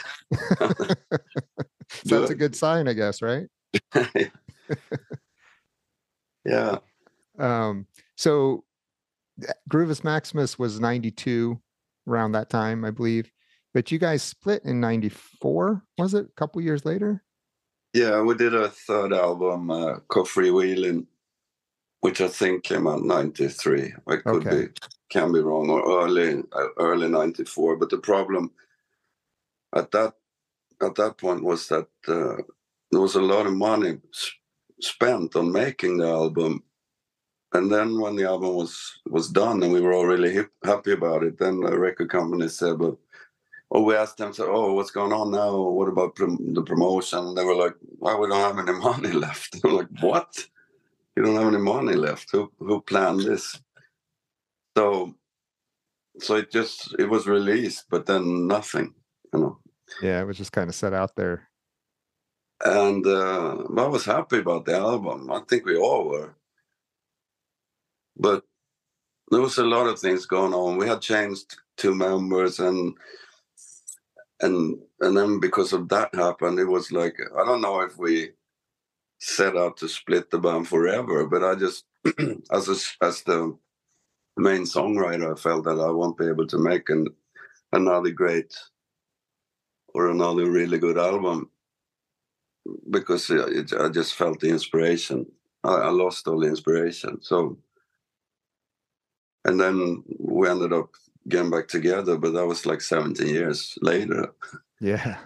so 2.04 2.20
that's 2.20 2.32
a 2.32 2.36
Good. 2.36 2.56
sign, 2.56 2.88
I 2.88 2.94
guess, 2.94 3.22
right? 3.22 3.48
yeah, 6.46 6.78
Um, 7.38 7.86
so 8.16 8.64
Groovus 9.70 10.04
Maximus 10.04 10.58
was 10.58 10.80
92 10.80 11.60
around 12.08 12.32
that 12.34 12.50
time, 12.50 12.86
I 12.86 12.92
believe. 12.92 13.32
But 13.78 13.92
you 13.92 14.00
guys 14.00 14.24
split 14.24 14.66
in 14.66 14.80
94, 14.80 15.84
was 16.00 16.16
it? 16.16 16.26
A 16.26 16.32
couple 16.36 16.60
years 16.62 16.84
later? 16.84 17.22
yeah. 17.94 18.20
We 18.22 18.34
did 18.34 18.56
a 18.56 18.70
third 18.70 19.14
album, 19.14 19.70
uh, 19.70 20.00
called 20.08 20.30
Freewheeling, 20.30 21.06
which 22.02 22.20
I 22.20 22.28
think 22.28 22.64
came 22.64 22.88
out 22.88 23.04
'93. 23.04 23.94
I 24.08 24.16
could 24.16 24.48
Okay. 24.48 24.66
be, 24.66 24.68
can 25.12 25.32
be 25.32 25.42
wrong, 25.42 25.70
or 25.70 25.82
early 26.04 26.42
uh, 26.54 26.70
early 26.80 27.08
'94. 27.08 27.76
But 27.76 27.92
the 27.92 28.00
problem 28.00 28.50
at 29.76 29.92
that 29.92 30.16
at 30.82 30.96
that 30.96 31.20
point 31.20 31.44
was 31.44 31.68
that 31.68 31.88
uh, 32.08 32.38
there 32.90 33.02
was 33.02 33.14
a 33.14 33.22
lot 33.22 33.46
of 33.46 33.54
money 33.54 34.00
s- 34.12 34.32
spent 34.82 35.36
on 35.36 35.52
making 35.52 35.98
the 35.98 36.08
album 36.08 36.64
and 37.54 37.72
then 37.72 38.00
when 38.00 38.16
the 38.16 38.26
album 38.26 38.56
was 38.56 39.00
was 39.06 39.30
done 39.30 39.62
and 39.64 39.72
we 39.72 39.82
were 39.82 39.94
all 39.94 40.06
really 40.06 40.34
hip, 40.34 40.52
happy 40.64 40.92
about 40.94 41.24
it 41.24 41.38
then 41.38 41.60
the 41.62 41.78
record 41.80 42.10
company 42.10 42.48
said 42.48 42.78
but 42.78 42.96
oh 43.72 43.82
we 43.84 43.96
asked 43.96 44.18
them 44.18 44.34
so 44.34 44.52
oh 44.52 44.74
what's 44.74 44.92
going 44.92 45.14
on 45.14 45.32
now? 45.32 45.56
What 45.60 45.88
about 45.90 46.16
prom- 46.16 46.54
the 46.54 46.64
promotion? 46.64 47.36
They 47.36 47.44
were 47.44 47.56
like 47.56 47.76
well 48.00 48.20
we 48.20 48.28
don't 48.28 48.40
have 48.58 48.60
any 48.68 48.78
money 48.90 49.12
left. 49.12 49.58
I'm 49.64 49.74
like 49.76 49.88
what? 50.02 50.48
You 51.16 51.24
don't 51.24 51.36
have 51.36 51.48
any 51.54 51.58
money 51.64 51.96
left? 51.96 52.32
Who 52.32 52.52
who 52.60 52.82
planned 52.82 53.22
this? 53.22 53.60
So 54.78 55.16
so 56.20 56.36
it 56.36 56.52
just 56.52 56.96
it 57.00 57.06
was 57.10 57.28
released 57.28 57.86
but 57.90 58.06
then 58.06 58.48
nothing 58.48 58.94
you 59.34 59.40
know? 59.40 59.60
Yeah, 60.02 60.22
it 60.22 60.26
was 60.26 60.38
just 60.38 60.52
kind 60.52 60.70
of 60.70 60.76
set 60.76 60.94
out 60.94 61.16
there. 61.16 61.50
and 62.66 63.06
uh, 63.06 63.64
I 63.78 63.88
was 63.88 64.06
happy 64.06 64.40
about 64.40 64.66
the 64.66 64.76
album. 64.76 65.32
I 65.32 65.42
think 65.48 65.66
we 65.66 65.78
all 65.78 66.08
were, 66.10 66.36
but 68.18 68.44
there 69.32 69.42
was 69.42 69.58
a 69.58 69.64
lot 69.66 69.88
of 69.88 70.00
things 70.00 70.26
going 70.26 70.54
on. 70.54 70.78
We 70.78 70.88
had 70.88 71.02
changed 71.02 71.58
two 71.78 71.94
members, 71.94 72.60
and 72.60 72.96
and 74.42 74.80
and 75.00 75.18
then 75.18 75.40
because 75.40 75.74
of 75.74 75.90
that 75.90 76.14
happened, 76.14 76.60
it 76.60 76.66
was 76.66 76.92
like 76.92 77.16
I 77.38 77.46
don't 77.46 77.62
know 77.62 77.82
if 77.82 77.98
we 77.98 78.32
set 79.20 79.58
out 79.58 79.78
to 79.78 79.88
split 79.88 80.30
the 80.30 80.40
band 80.40 80.68
forever, 80.68 81.26
but 81.26 81.44
I 81.44 81.56
just 81.56 81.86
as 82.52 82.70
a, 82.70 83.06
as 83.06 83.24
the 83.24 83.58
main 84.38 84.64
songwriter, 84.64 85.32
I 85.36 85.40
felt 85.40 85.66
that 85.66 85.80
I 85.80 85.92
won't 85.92 86.18
be 86.18 86.28
able 86.28 86.48
to 86.48 86.58
make 86.58 86.90
an 86.90 87.08
another 87.74 88.12
great 88.12 88.56
or 89.94 90.10
another 90.10 90.50
really 90.50 90.78
good 90.78 90.98
album 90.98 91.50
because 92.90 93.30
it, 93.30 93.74
I 93.74 93.90
just 93.90 94.14
felt 94.14 94.40
the 94.40 94.50
inspiration. 94.50 95.26
I, 95.64 95.74
I 95.74 95.90
lost 95.90 96.28
all 96.28 96.40
the 96.40 96.48
inspiration. 96.48 97.22
So, 97.22 97.58
and 99.46 99.60
then 99.60 100.04
we 100.20 100.48
ended 100.50 100.74
up 100.74 100.90
getting 101.28 101.52
back 101.52 101.68
together, 101.68 102.18
but 102.18 102.34
that 102.34 102.46
was 102.46 102.66
like 102.66 102.82
17 102.82 103.28
years 103.28 103.78
later. 103.82 104.34
Yeah. 104.80 105.18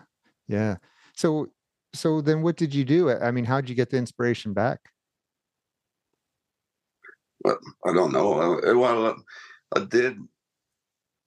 Yeah. 0.47 0.77
So 1.15 1.49
so 1.93 2.21
then 2.21 2.41
what 2.41 2.55
did 2.55 2.73
you 2.73 2.85
do? 2.85 3.11
I 3.11 3.31
mean, 3.31 3.45
how 3.45 3.59
did 3.59 3.69
you 3.69 3.75
get 3.75 3.89
the 3.89 3.97
inspiration 3.97 4.53
back? 4.53 4.79
I 7.45 7.93
don't 7.93 8.13
know. 8.13 8.59
I, 8.59 8.71
well, 8.73 9.23
I 9.75 9.79
did. 9.85 10.17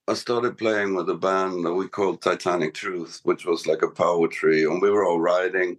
I 0.06 0.14
started 0.14 0.58
playing 0.58 0.94
with 0.94 1.08
a 1.08 1.14
band 1.14 1.64
that 1.64 1.74
we 1.74 1.88
called 1.88 2.22
Titanic 2.22 2.74
Truth, 2.74 3.20
which 3.24 3.46
was 3.46 3.66
like 3.66 3.82
a 3.82 3.90
poetry, 3.90 4.64
and 4.64 4.80
we 4.80 4.90
were 4.90 5.04
all 5.04 5.20
writing, 5.20 5.78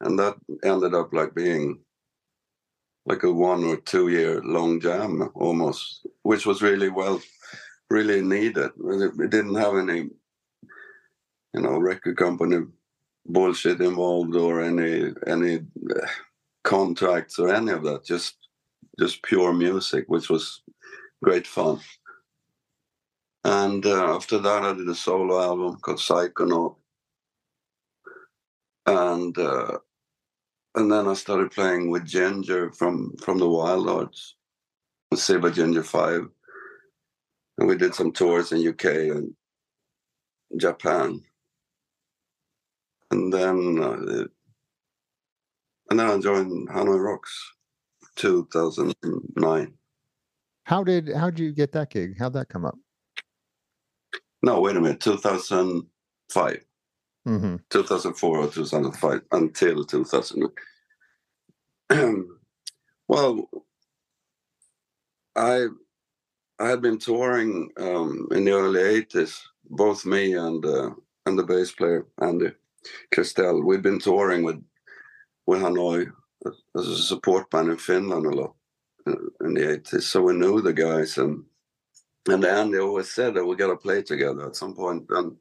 and 0.00 0.18
that 0.18 0.36
ended 0.64 0.94
up 0.94 1.12
like 1.12 1.34
being 1.34 1.80
like 3.06 3.22
a 3.22 3.32
one 3.32 3.64
or 3.64 3.76
two 3.76 4.08
year 4.08 4.40
long 4.44 4.80
jam 4.80 5.30
almost, 5.34 6.06
which 6.22 6.46
was 6.46 6.62
really 6.62 6.88
well, 6.88 7.20
really 7.90 8.22
needed. 8.22 8.70
It 8.78 9.30
didn't 9.30 9.54
have 9.54 9.76
any, 9.76 10.10
you 11.54 11.60
know, 11.60 11.78
record 11.78 12.16
company 12.16 12.66
bullshit 13.26 13.80
involved 13.80 14.34
or 14.34 14.62
any 14.62 15.12
any 15.26 15.56
uh, 15.56 16.06
contracts 16.64 17.38
or 17.38 17.54
any 17.54 17.72
of 17.72 17.82
that. 17.84 18.04
Just 18.04 18.36
just 18.98 19.22
pure 19.22 19.52
music, 19.52 20.04
which 20.08 20.28
was 20.28 20.62
great 21.22 21.46
fun. 21.46 21.80
And 23.44 23.86
uh, 23.86 24.14
after 24.14 24.38
that, 24.38 24.62
I 24.64 24.74
did 24.74 24.88
a 24.88 24.94
solo 24.94 25.40
album 25.40 25.78
called 25.80 25.98
Psychonaut. 25.98 26.76
And 28.86 29.36
uh, 29.38 29.78
and 30.74 30.90
then 30.90 31.08
I 31.08 31.14
started 31.14 31.50
playing 31.50 31.90
with 31.90 32.06
Ginger 32.06 32.72
from 32.72 33.14
from 33.22 33.38
the 33.38 33.46
Wildhearts, 33.46 34.32
with 35.10 35.20
Silver 35.20 35.50
Ginger 35.50 35.82
Five, 35.82 36.28
and 37.58 37.68
we 37.68 37.76
did 37.76 37.94
some 37.94 38.12
tours 38.12 38.52
in 38.52 38.66
UK 38.66 38.84
and 38.84 39.34
Japan. 40.56 41.20
And 43.10 43.32
then 43.32 43.78
uh, 43.82 44.24
and 45.90 45.98
then 45.98 46.10
I 46.10 46.18
joined 46.18 46.68
Hanoi 46.68 47.02
Rocks, 47.02 47.52
2009. 48.16 49.74
How 50.64 50.84
did 50.84 51.10
how 51.14 51.30
did 51.30 51.38
you 51.40 51.52
get 51.52 51.72
that 51.72 51.90
gig? 51.90 52.18
How'd 52.18 52.34
that 52.34 52.48
come 52.48 52.64
up? 52.64 52.76
No, 54.42 54.60
wait 54.60 54.76
a 54.76 54.80
minute, 54.80 55.00
2005. 55.00 56.64
hmm 57.24 57.56
2004 57.70 58.38
or 58.38 58.48
2005 58.48 59.22
until 59.32 59.84
2000. 59.84 60.48
well, 63.08 63.50
I 65.34 65.68
I 66.60 66.68
had 66.68 66.82
been 66.82 66.98
touring 66.98 67.70
um, 67.78 68.28
in 68.32 68.44
the 68.44 68.52
early 68.52 68.80
80s, 68.80 69.38
both 69.70 70.04
me 70.04 70.34
and 70.34 70.64
uh, 70.64 70.90
and 71.26 71.38
the 71.38 71.44
bass 71.44 71.72
player 71.72 72.06
Andy 72.20 72.52
Christell. 73.14 73.62
We'd 73.62 73.82
been 73.82 74.00
touring 74.00 74.42
with 74.42 74.62
with 75.46 75.60
Hanoi 75.60 76.10
as 76.76 76.86
a 76.88 76.96
support 76.96 77.50
band 77.50 77.70
in 77.70 77.76
Finland 77.76 78.26
a 78.26 78.30
lot 78.30 78.54
uh, 79.06 79.12
in 79.44 79.54
the 79.54 79.60
80s, 79.60 80.02
so 80.02 80.22
we 80.22 80.34
knew 80.34 80.60
the 80.60 80.72
guys 80.72 81.18
and 81.18 81.44
and 82.28 82.44
Andy 82.44 82.78
always 82.78 83.10
said 83.10 83.34
that 83.34 83.44
we 83.44 83.56
got 83.56 83.68
to 83.68 83.76
play 83.76 84.02
together 84.02 84.46
at 84.46 84.56
some 84.56 84.74
point. 84.74 85.06
And 85.10 85.36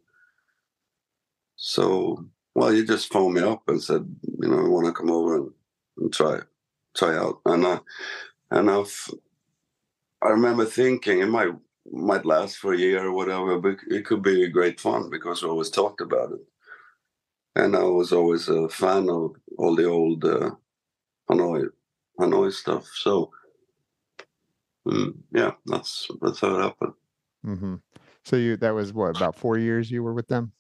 so, 1.58 2.26
well, 2.56 2.70
he 2.70 2.86
just 2.86 3.12
phoned 3.12 3.34
me 3.36 3.42
up 3.42 3.64
and 3.68 3.82
said, 3.84 4.08
you 4.40 4.48
know, 4.48 4.66
I 4.66 4.70
want 4.70 4.86
to 4.86 4.94
come 4.94 5.12
over 5.12 5.36
and, 5.36 5.52
and 5.98 6.14
try 6.14 6.40
try 6.96 7.16
out. 7.18 7.42
And 7.46 7.66
I 7.66 7.80
and 8.52 8.70
I've 8.70 9.10
I 10.22 10.30
remember 10.30 10.66
thinking 10.66 11.20
it 11.20 11.28
might 11.28 11.50
might 11.92 12.26
last 12.26 12.58
for 12.58 12.74
a 12.74 12.78
year 12.78 13.06
or 13.06 13.14
whatever, 13.14 13.60
but 13.60 13.78
it 13.88 14.06
could 14.06 14.22
be 14.22 14.48
great 14.50 14.80
fun 14.80 15.10
because 15.10 15.42
we 15.42 15.50
always 15.50 15.70
talked 15.70 16.02
about 16.02 16.32
it. 16.34 16.42
And 17.56 17.76
I 17.76 17.84
was 17.84 18.12
always 18.12 18.50
a 18.50 18.68
fan 18.70 19.10
of 19.10 19.36
all 19.58 19.76
the 19.76 19.86
old 19.86 20.24
uh, 20.26 20.52
Hanoi 21.30 21.70
Hanoi 22.20 22.52
stuff. 22.52 22.86
So 22.94 23.32
mm, 24.88 25.14
yeah, 25.34 25.52
that's 25.66 26.08
that's 26.22 26.40
how 26.40 26.56
it 26.56 26.64
happened. 26.64 26.94
hmm 27.44 27.76
So 28.26 28.36
you 28.36 28.58
that 28.58 28.72
was 28.72 28.94
what 28.94 29.16
about 29.16 29.36
four 29.36 29.58
years 29.58 29.90
you 29.90 30.04
were 30.04 30.14
with 30.14 30.28
them? 30.28 30.52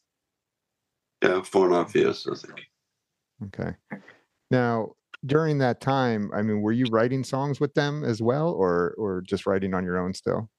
Yeah, 1.23 1.41
four 1.41 1.65
and 1.65 1.75
a 1.75 1.77
half 1.79 1.95
years, 1.95 2.27
I 2.31 2.35
think. 2.35 2.61
Okay. 3.47 3.75
Now 4.51 4.96
during 5.25 5.57
that 5.59 5.81
time, 5.81 6.31
I 6.33 6.41
mean, 6.41 6.61
were 6.61 6.71
you 6.71 6.87
writing 6.89 7.23
songs 7.23 7.59
with 7.59 7.73
them 7.73 8.03
as 8.03 8.21
well, 8.21 8.51
or 8.51 8.95
or 8.97 9.21
just 9.21 9.45
writing 9.45 9.73
on 9.73 9.83
your 9.83 9.97
own 9.97 10.13
still? 10.13 10.49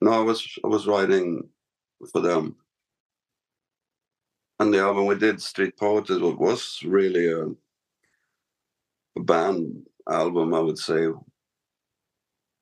No, 0.00 0.12
I 0.12 0.20
was 0.20 0.58
I 0.64 0.68
was 0.68 0.86
writing 0.86 1.48
for 2.12 2.20
them. 2.20 2.56
And 4.58 4.72
the 4.74 4.78
album 4.78 5.06
we 5.06 5.14
did, 5.16 5.40
Street 5.40 5.76
Poetry, 5.78 6.18
wa- 6.18 6.34
was 6.34 6.82
really 6.84 7.32
a, 7.32 7.46
a 9.16 9.22
band 9.22 9.86
album, 10.08 10.52
I 10.54 10.60
would 10.60 10.78
say. 10.78 11.08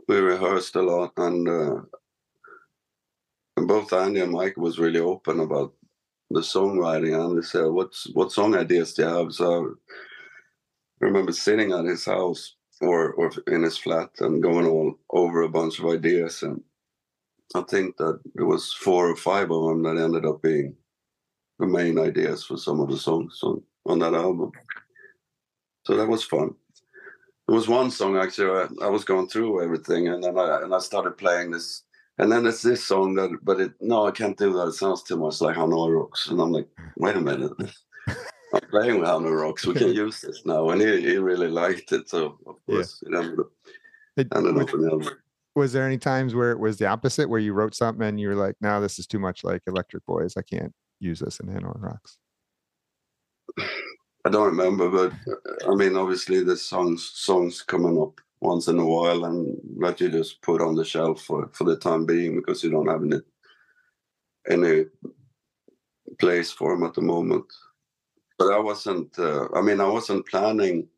We 0.06 0.16
rehearsed 0.16 0.76
a 0.76 0.82
lot, 0.82 1.12
and, 1.16 1.48
uh, 1.48 1.80
and 3.56 3.68
both 3.68 3.92
Andy 3.92 4.20
and 4.20 4.32
Mike 4.32 4.56
was 4.56 4.78
really 4.78 5.00
open 5.00 5.40
about 5.40 5.74
the 6.30 6.40
songwriting. 6.40 7.14
And 7.18 7.38
they 7.38 7.46
said, 7.46 7.66
"What's 7.66 8.08
what 8.14 8.32
song 8.32 8.54
ideas 8.54 8.94
do 8.94 9.02
you 9.02 9.08
have?" 9.08 9.32
So 9.32 9.76
I 11.00 11.04
remember 11.04 11.32
sitting 11.32 11.72
at 11.72 11.84
his 11.84 12.04
house 12.04 12.56
or 12.80 13.12
or 13.12 13.30
in 13.46 13.62
his 13.62 13.78
flat 13.78 14.10
and 14.20 14.42
going 14.42 14.66
all 14.66 14.98
over 15.10 15.42
a 15.42 15.48
bunch 15.48 15.78
of 15.78 15.86
ideas 15.86 16.42
and 16.42 16.62
I 17.54 17.62
think 17.62 17.96
that 17.96 18.20
it 18.36 18.42
was 18.42 18.72
four 18.72 19.08
or 19.08 19.16
five 19.16 19.50
of 19.50 19.68
them 19.68 19.82
that 19.84 20.02
ended 20.02 20.26
up 20.26 20.42
being 20.42 20.76
the 21.58 21.66
main 21.66 21.98
ideas 21.98 22.44
for 22.44 22.56
some 22.56 22.80
of 22.80 22.90
the 22.90 22.98
songs 22.98 23.40
on, 23.42 23.62
on 23.86 23.98
that 24.00 24.14
album. 24.14 24.52
So 25.84 25.96
that 25.96 26.08
was 26.08 26.22
fun. 26.24 26.54
There 27.46 27.56
was 27.56 27.68
one 27.68 27.90
song 27.90 28.16
actually 28.18 28.50
I, 28.50 28.86
I 28.86 28.88
was 28.88 29.04
going 29.04 29.28
through 29.28 29.62
everything 29.62 30.08
and 30.08 30.22
then 30.22 30.38
I 30.38 30.62
and 30.62 30.74
I 30.74 30.78
started 30.78 31.16
playing 31.16 31.52
this 31.52 31.84
and 32.18 32.30
then 32.30 32.46
it's 32.46 32.62
this 32.62 32.84
song 32.84 33.14
that 33.14 33.30
but 33.42 33.60
it 33.60 33.72
no 33.80 34.06
I 34.06 34.10
can't 34.10 34.36
do 34.36 34.52
that. 34.52 34.68
It 34.68 34.72
sounds 34.72 35.02
too 35.02 35.16
much 35.16 35.40
like 35.40 35.56
Hanoi 35.56 35.96
Rocks. 35.96 36.28
And 36.28 36.40
I'm 36.40 36.52
like, 36.52 36.68
wait 36.96 37.16
a 37.16 37.20
minute. 37.20 37.52
I'm 38.52 38.60
playing 38.70 39.00
with 39.00 39.08
Hanoi 39.08 39.42
Rocks. 39.42 39.66
We 39.66 39.74
can 39.74 39.92
use 39.92 40.20
this 40.20 40.42
now. 40.44 40.70
And 40.70 40.80
he, 40.80 41.00
he 41.00 41.16
really 41.18 41.48
liked 41.48 41.92
it. 41.92 42.08
So 42.08 42.38
of 42.46 42.56
course 42.66 43.02
up, 43.14 43.24
It- 44.16 44.28
ended 44.34 44.54
was, 44.54 44.68
up 44.68 44.74
in 44.74 44.80
the 44.82 45.16
was 45.54 45.72
there 45.72 45.86
any 45.86 45.98
times 45.98 46.34
where 46.34 46.52
it 46.52 46.58
was 46.60 46.78
the 46.78 46.86
opposite, 46.86 47.28
where 47.28 47.40
you 47.40 47.52
wrote 47.52 47.74
something 47.74 48.06
and 48.06 48.20
you 48.20 48.28
were 48.28 48.36
like, 48.36 48.54
"No, 48.60 48.80
this 48.80 48.98
is 48.98 49.06
too 49.06 49.18
much 49.18 49.42
like 49.42 49.62
Electric 49.66 50.06
Boys. 50.06 50.36
I 50.36 50.42
can't 50.42 50.72
use 51.00 51.18
this 51.18 51.40
in 51.40 51.48
Hanoi 51.48 51.82
Rocks." 51.82 52.18
I 54.24 54.30
don't 54.30 54.46
remember, 54.46 54.88
but 54.88 55.12
I 55.68 55.74
mean, 55.74 55.96
obviously, 55.96 56.44
the 56.44 56.56
songs 56.56 57.10
songs 57.14 57.62
coming 57.62 58.00
up 58.00 58.20
once 58.40 58.68
in 58.68 58.78
a 58.78 58.86
while, 58.86 59.24
and 59.24 59.56
that 59.80 60.00
you 60.00 60.08
just 60.10 60.40
put 60.42 60.62
on 60.62 60.74
the 60.76 60.84
shelf 60.84 61.22
for 61.22 61.50
for 61.52 61.64
the 61.64 61.76
time 61.76 62.06
being 62.06 62.36
because 62.36 62.62
you 62.62 62.70
don't 62.70 62.88
have 62.88 63.02
any 63.02 63.20
any 64.48 64.84
place 66.20 66.52
for 66.52 66.74
them 66.74 66.84
at 66.84 66.94
the 66.94 67.02
moment. 67.02 67.46
But 68.38 68.52
I 68.52 68.58
wasn't. 68.60 69.18
Uh, 69.18 69.48
I 69.54 69.62
mean, 69.62 69.80
I 69.80 69.88
wasn't 69.88 70.26
planning. 70.28 70.88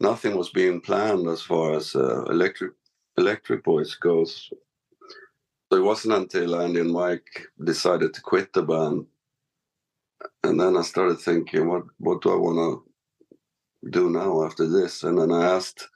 Nothing 0.00 0.36
was 0.36 0.50
being 0.50 0.80
planned 0.80 1.28
as 1.28 1.42
far 1.42 1.74
as 1.74 1.94
uh, 1.96 2.24
electric 2.24 2.72
electric 3.18 3.64
boys 3.64 3.94
goes. 3.96 4.50
So 5.72 5.78
it 5.78 5.82
wasn't 5.84 6.14
until 6.14 6.56
Andy 6.60 6.80
and 6.80 6.92
Mike 6.92 7.48
decided 7.64 8.14
to 8.14 8.22
quit 8.22 8.52
the 8.54 8.62
band 8.62 9.06
and 10.44 10.60
then 10.60 10.76
I 10.76 10.82
started 10.82 11.20
thinking, 11.20 11.68
what 11.68 11.84
what 11.98 12.22
do 12.22 12.32
I 12.32 12.36
want 12.36 12.84
to 13.82 13.90
do 13.90 14.10
now 14.10 14.44
after 14.44 14.66
this? 14.68 15.02
And 15.04 15.18
then 15.18 15.32
I 15.32 15.44
asked 15.56 15.88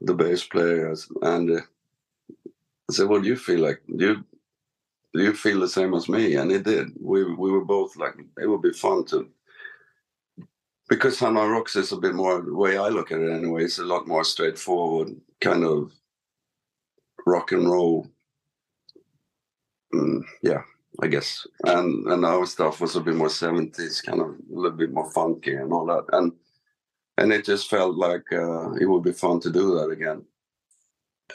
the 0.00 0.14
bass 0.14 0.44
player, 0.44 0.94
and 1.22 1.50
I 1.60 1.62
said, 2.92 3.08
"What 3.08 3.22
do 3.22 3.28
you 3.28 3.36
feel 3.36 3.60
like? 3.60 3.82
Do 3.96 4.04
you 4.06 4.24
do 5.14 5.22
you 5.24 5.34
feel 5.34 5.60
the 5.60 5.68
same 5.68 5.94
as 5.94 6.08
me?" 6.08 6.36
And 6.36 6.50
he 6.52 6.60
did. 6.60 6.88
We 7.00 7.24
we 7.24 7.52
were 7.52 7.64
both 7.64 7.96
like, 7.96 8.16
it 8.40 8.48
would 8.48 8.62
be 8.62 8.72
fun 8.72 9.04
to. 9.06 9.30
Because 10.88 11.18
Hanoi 11.18 11.50
Rocks 11.50 11.76
is 11.76 11.92
a 11.92 11.96
bit 11.96 12.14
more 12.14 12.42
the 12.42 12.54
way 12.54 12.76
I 12.76 12.88
look 12.88 13.10
at 13.10 13.20
it 13.20 13.32
anyway. 13.32 13.64
It's 13.64 13.78
a 13.78 13.84
lot 13.84 14.06
more 14.06 14.24
straightforward, 14.24 15.16
kind 15.40 15.64
of 15.64 15.92
rock 17.26 17.52
and 17.52 17.70
roll. 17.70 18.06
Mm, 19.94 20.22
yeah, 20.42 20.62
I 21.02 21.06
guess. 21.06 21.46
And 21.64 22.06
and 22.08 22.24
our 22.24 22.46
stuff 22.46 22.80
was 22.80 22.96
a 22.96 23.00
bit 23.00 23.14
more 23.14 23.30
seventies, 23.30 24.02
kind 24.02 24.20
of 24.20 24.28
a 24.28 24.34
little 24.50 24.76
bit 24.76 24.92
more 24.92 25.10
funky 25.12 25.54
and 25.54 25.72
all 25.72 25.86
that. 25.86 26.04
And 26.12 26.32
and 27.16 27.32
it 27.32 27.44
just 27.44 27.70
felt 27.70 27.96
like 27.96 28.30
uh, 28.32 28.72
it 28.72 28.86
would 28.86 29.04
be 29.04 29.12
fun 29.12 29.40
to 29.40 29.50
do 29.50 29.76
that 29.76 29.88
again. 29.88 30.24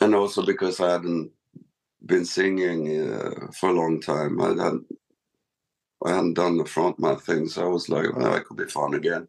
And 0.02 0.14
also 0.14 0.46
because 0.46 0.80
I 0.80 0.92
hadn't 0.92 1.32
been 2.06 2.26
singing 2.26 3.12
uh, 3.12 3.48
for 3.54 3.70
a 3.70 3.74
long 3.74 4.00
time, 4.00 4.40
I 4.42 4.50
hadn't 4.50 4.86
I 6.06 6.12
hadn't 6.12 6.36
done 6.36 6.58
the 6.58 6.64
frontman 6.64 7.22
thing, 7.22 7.50
so 7.50 7.64
I 7.64 7.68
was 7.68 7.90
like, 7.90 8.16
well, 8.16 8.32
that 8.32 8.46
could 8.46 8.58
be 8.58 8.66
fun 8.66 8.94
again. 8.94 9.28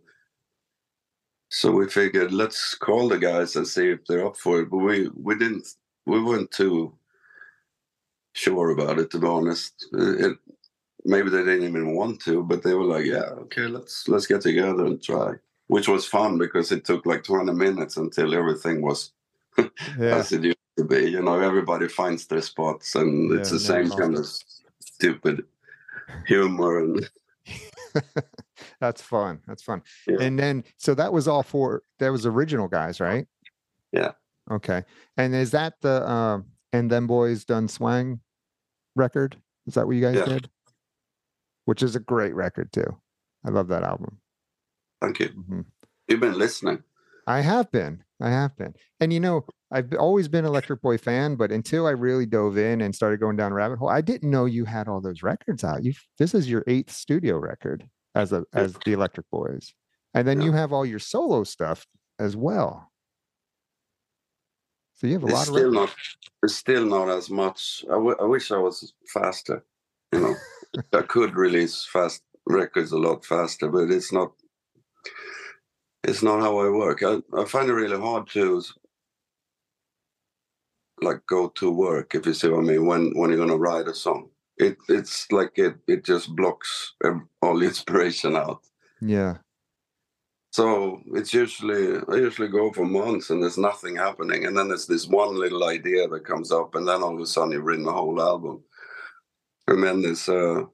So 1.51 1.73
we 1.73 1.89
figured 1.89 2.33
let's 2.33 2.75
call 2.75 3.09
the 3.09 3.19
guys 3.19 3.57
and 3.57 3.67
see 3.67 3.91
if 3.91 4.07
they're 4.07 4.27
up 4.27 4.37
for 4.37 4.61
it. 4.61 4.71
But 4.71 4.79
we 4.79 5.09
we 5.09 5.37
didn't 5.37 5.67
we 6.07 6.23
weren't 6.23 6.51
too 6.53 6.95
sure 8.33 8.71
about 8.71 8.99
it 8.99 9.11
to 9.11 9.19
be 9.19 9.27
honest. 9.27 9.87
It, 9.93 10.39
maybe 11.05 11.29
they 11.29 11.45
didn't 11.45 11.69
even 11.69 11.95
want 11.95 12.21
to, 12.23 12.45
but 12.45 12.63
they 12.63 12.75
were 12.75 12.85
like, 12.85 13.05
"Yeah, 13.05 13.31
okay, 13.45 13.67
let's 13.67 14.09
let's 14.09 14.27
get 14.27 14.43
together 14.43 14.87
and 14.87 15.03
try." 15.03 15.35
Which 15.67 15.89
was 15.89 16.07
fun 16.07 16.39
because 16.39 16.73
it 16.73 16.85
took 16.85 17.07
like 17.07 17.23
20 17.23 17.53
minutes 17.53 17.97
until 17.97 18.35
everything 18.35 18.83
was 18.83 19.13
Yeah, 19.59 20.17
as 20.17 20.33
it 20.33 20.45
used 20.45 20.57
to 20.79 20.85
be. 20.85 21.11
You 21.11 21.23
know, 21.23 21.41
everybody 21.41 21.89
finds 21.89 22.27
their 22.27 22.43
spots, 22.43 22.95
and 22.95 23.33
it's 23.33 23.51
the 23.51 23.59
same 23.59 23.91
kind 23.91 24.17
of 24.17 24.27
stupid 24.81 25.45
humor 26.27 26.79
and 26.79 27.11
that's 28.81 29.03
fun. 29.03 29.41
That's 29.47 29.63
fun. 29.63 29.83
Yeah. 30.07 30.17
And 30.21 30.39
then, 30.39 30.65
so 30.79 30.95
that 30.95 31.13
was 31.13 31.29
all 31.29 31.43
for 31.43 31.83
that 31.99 32.11
was 32.11 32.27
original 32.27 32.69
guys, 32.69 33.01
right? 33.01 33.27
Yeah. 33.93 34.13
Okay. 34.51 34.85
And 35.17 35.35
is 35.35 35.51
that 35.53 35.75
the 35.83 36.09
um 36.11 36.47
and 36.73 36.91
them 36.91 37.07
boys 37.07 37.45
done 37.45 37.69
swang 37.69 38.21
record? 38.97 39.37
Is 39.67 39.75
that 39.75 39.87
what 39.87 39.97
you 39.97 40.03
guys 40.03 40.17
Yeah. 40.17 40.25
did? 40.25 40.51
Which 41.67 41.83
is 41.83 41.95
a 41.97 42.01
great 42.01 42.35
record 42.35 42.73
too. 42.73 42.99
I 43.45 43.51
love 43.51 43.69
that 43.69 43.83
album. 43.83 44.19
thank 45.01 45.19
you. 45.21 45.29
Mhm. 45.31 45.65
You've 46.09 46.21
been 46.21 46.37
listening. 46.39 46.83
I 47.27 47.41
have 47.41 47.71
been. 47.71 48.03
I 48.21 48.29
have 48.31 48.55
been. 48.57 48.75
And 49.01 49.13
you 49.15 49.21
know, 49.21 49.47
I've 49.71 49.95
always 49.95 50.29
been 50.29 50.45
Electric 50.45 50.83
Boy 50.83 50.99
fan, 50.99 51.37
but 51.37 51.51
until 51.53 51.87
I 51.87 51.93
really 51.93 52.27
dove 52.27 52.59
in 52.59 52.81
and 52.83 52.95
started 52.95 53.19
going 53.21 53.37
down 53.37 53.53
a 53.53 53.55
rabbit 53.55 53.79
hole, 53.79 53.89
I 53.89 54.01
didn't 54.03 54.31
know 54.31 54.45
you 54.47 54.65
had 54.67 54.89
all 54.89 55.01
those 55.01 55.23
records 55.23 55.65
out. 55.65 55.85
You 55.85 55.95
this 56.19 56.35
is 56.35 56.51
your 56.51 56.65
eighth 56.67 56.91
studio 56.93 57.39
record 57.39 57.89
as 58.15 58.33
a 58.33 58.45
as 58.53 58.75
the 58.85 58.93
Electric 58.93 59.29
Boys. 59.31 59.75
And 60.15 60.27
then 60.27 60.41
Yeah. 60.41 60.47
you 60.47 60.53
have 60.53 60.73
all 60.73 60.87
your 60.87 60.99
solo 60.99 61.45
stuff 61.45 61.87
as 62.19 62.37
well. 62.37 62.91
So 64.97 65.07
you 65.07 65.15
have 65.15 65.23
a 65.25 65.27
It's 65.29 65.39
lot 65.39 65.49
of 65.49 65.55
still 65.55 65.73
not. 65.73 65.95
It's 66.43 66.57
still 66.57 66.87
not 66.87 67.09
as 67.09 67.31
much. 67.31 67.85
I, 67.89 67.95
w- 67.95 68.17
I 68.21 68.25
wish 68.25 68.51
I 68.51 68.59
was 68.59 68.93
faster. 69.13 69.65
You 70.13 70.21
know, 70.21 70.37
I 70.93 71.03
could 71.03 71.37
release 71.37 71.87
fast 71.93 72.23
records 72.47 72.93
a 72.93 72.99
lot 72.99 73.25
faster, 73.25 73.69
but 73.69 73.91
it's 73.91 74.13
not. 74.13 74.33
It's 76.05 76.23
not 76.23 76.41
how 76.41 76.59
I 76.59 76.71
work. 76.71 77.03
I, 77.03 77.19
I 77.37 77.45
find 77.45 77.69
it 77.69 77.75
really 77.75 77.99
hard 78.01 78.29
to 78.31 78.63
like 81.03 81.27
go 81.27 81.49
to 81.49 81.71
work 81.71 82.15
if 82.15 82.27
you 82.27 82.35
see 82.35 82.49
what 82.49 82.61
I 82.61 82.63
mean. 82.63 82.87
When 82.87 83.13
when 83.19 83.31
you're 83.31 83.39
gonna 83.39 83.59
write 83.59 83.89
a 83.89 83.95
song, 83.95 84.31
it 84.61 84.77
it's 84.89 85.31
like 85.33 85.53
it 85.57 85.77
it 85.89 86.05
just 86.05 86.35
blocks 86.37 86.95
all 87.43 87.63
inspiration 87.71 88.37
out. 88.37 88.61
Yeah. 89.01 89.39
So 90.53 91.01
it's 91.15 91.33
usually 91.33 92.01
I 92.09 92.17
usually 92.17 92.49
go 92.49 92.73
for 92.73 92.85
months 92.85 93.31
and 93.31 93.43
there's 93.43 93.59
nothing 93.59 93.97
happening, 93.97 94.45
and 94.45 94.57
then 94.57 94.69
there's 94.69 94.87
this 94.87 95.07
one 95.07 95.39
little 95.39 95.65
idea 95.65 96.09
that 96.09 96.27
comes 96.27 96.53
up, 96.53 96.75
and 96.75 96.87
then 96.87 97.03
all 97.03 97.15
of 97.15 97.21
a 97.21 97.27
sudden 97.27 97.53
you've 97.53 97.65
written 97.65 97.89
a 97.89 97.93
whole 97.93 98.21
album. 98.21 98.63
And 99.67 99.83
then 99.83 100.03
there's 100.03 100.29
uh, 100.29 100.65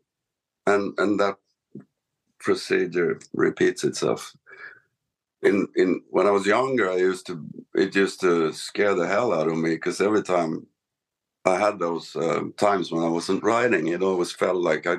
and 0.67 0.99
and 0.99 1.21
that 1.21 1.37
procedure 2.41 3.21
repeats 3.35 3.85
itself. 3.85 4.35
In 5.43 5.69
in 5.77 6.03
when 6.09 6.27
I 6.27 6.31
was 6.31 6.47
younger, 6.47 6.91
I 6.91 6.97
used 6.97 7.27
to 7.27 7.45
it 7.75 7.95
used 7.95 8.21
to 8.23 8.53
scare 8.53 8.95
the 8.95 9.07
hell 9.07 9.33
out 9.33 9.49
of 9.49 9.57
me 9.57 9.71
because 9.71 10.01
every 10.01 10.23
time 10.23 10.67
I 11.47 11.59
had 11.59 11.79
those 11.79 12.15
uh, 12.17 12.43
times 12.57 12.91
when 12.91 13.03
I 13.05 13.09
wasn't 13.09 13.43
writing, 13.45 13.89
it 13.89 14.03
always 14.03 14.33
felt 14.33 14.57
like 14.57 14.87
I 14.87 14.99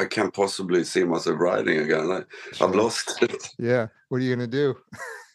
I 0.00 0.04
can't 0.04 0.32
possibly 0.32 0.84
see 0.84 1.02
myself 1.04 1.40
writing 1.40 1.78
again. 1.78 2.10
I, 2.10 2.64
I've 2.64 2.74
lost 2.74 3.20
it. 3.22 3.48
Yeah. 3.58 3.88
What 4.08 4.18
are 4.18 4.20
you 4.20 4.34
gonna 4.34 4.46
do? 4.46 4.76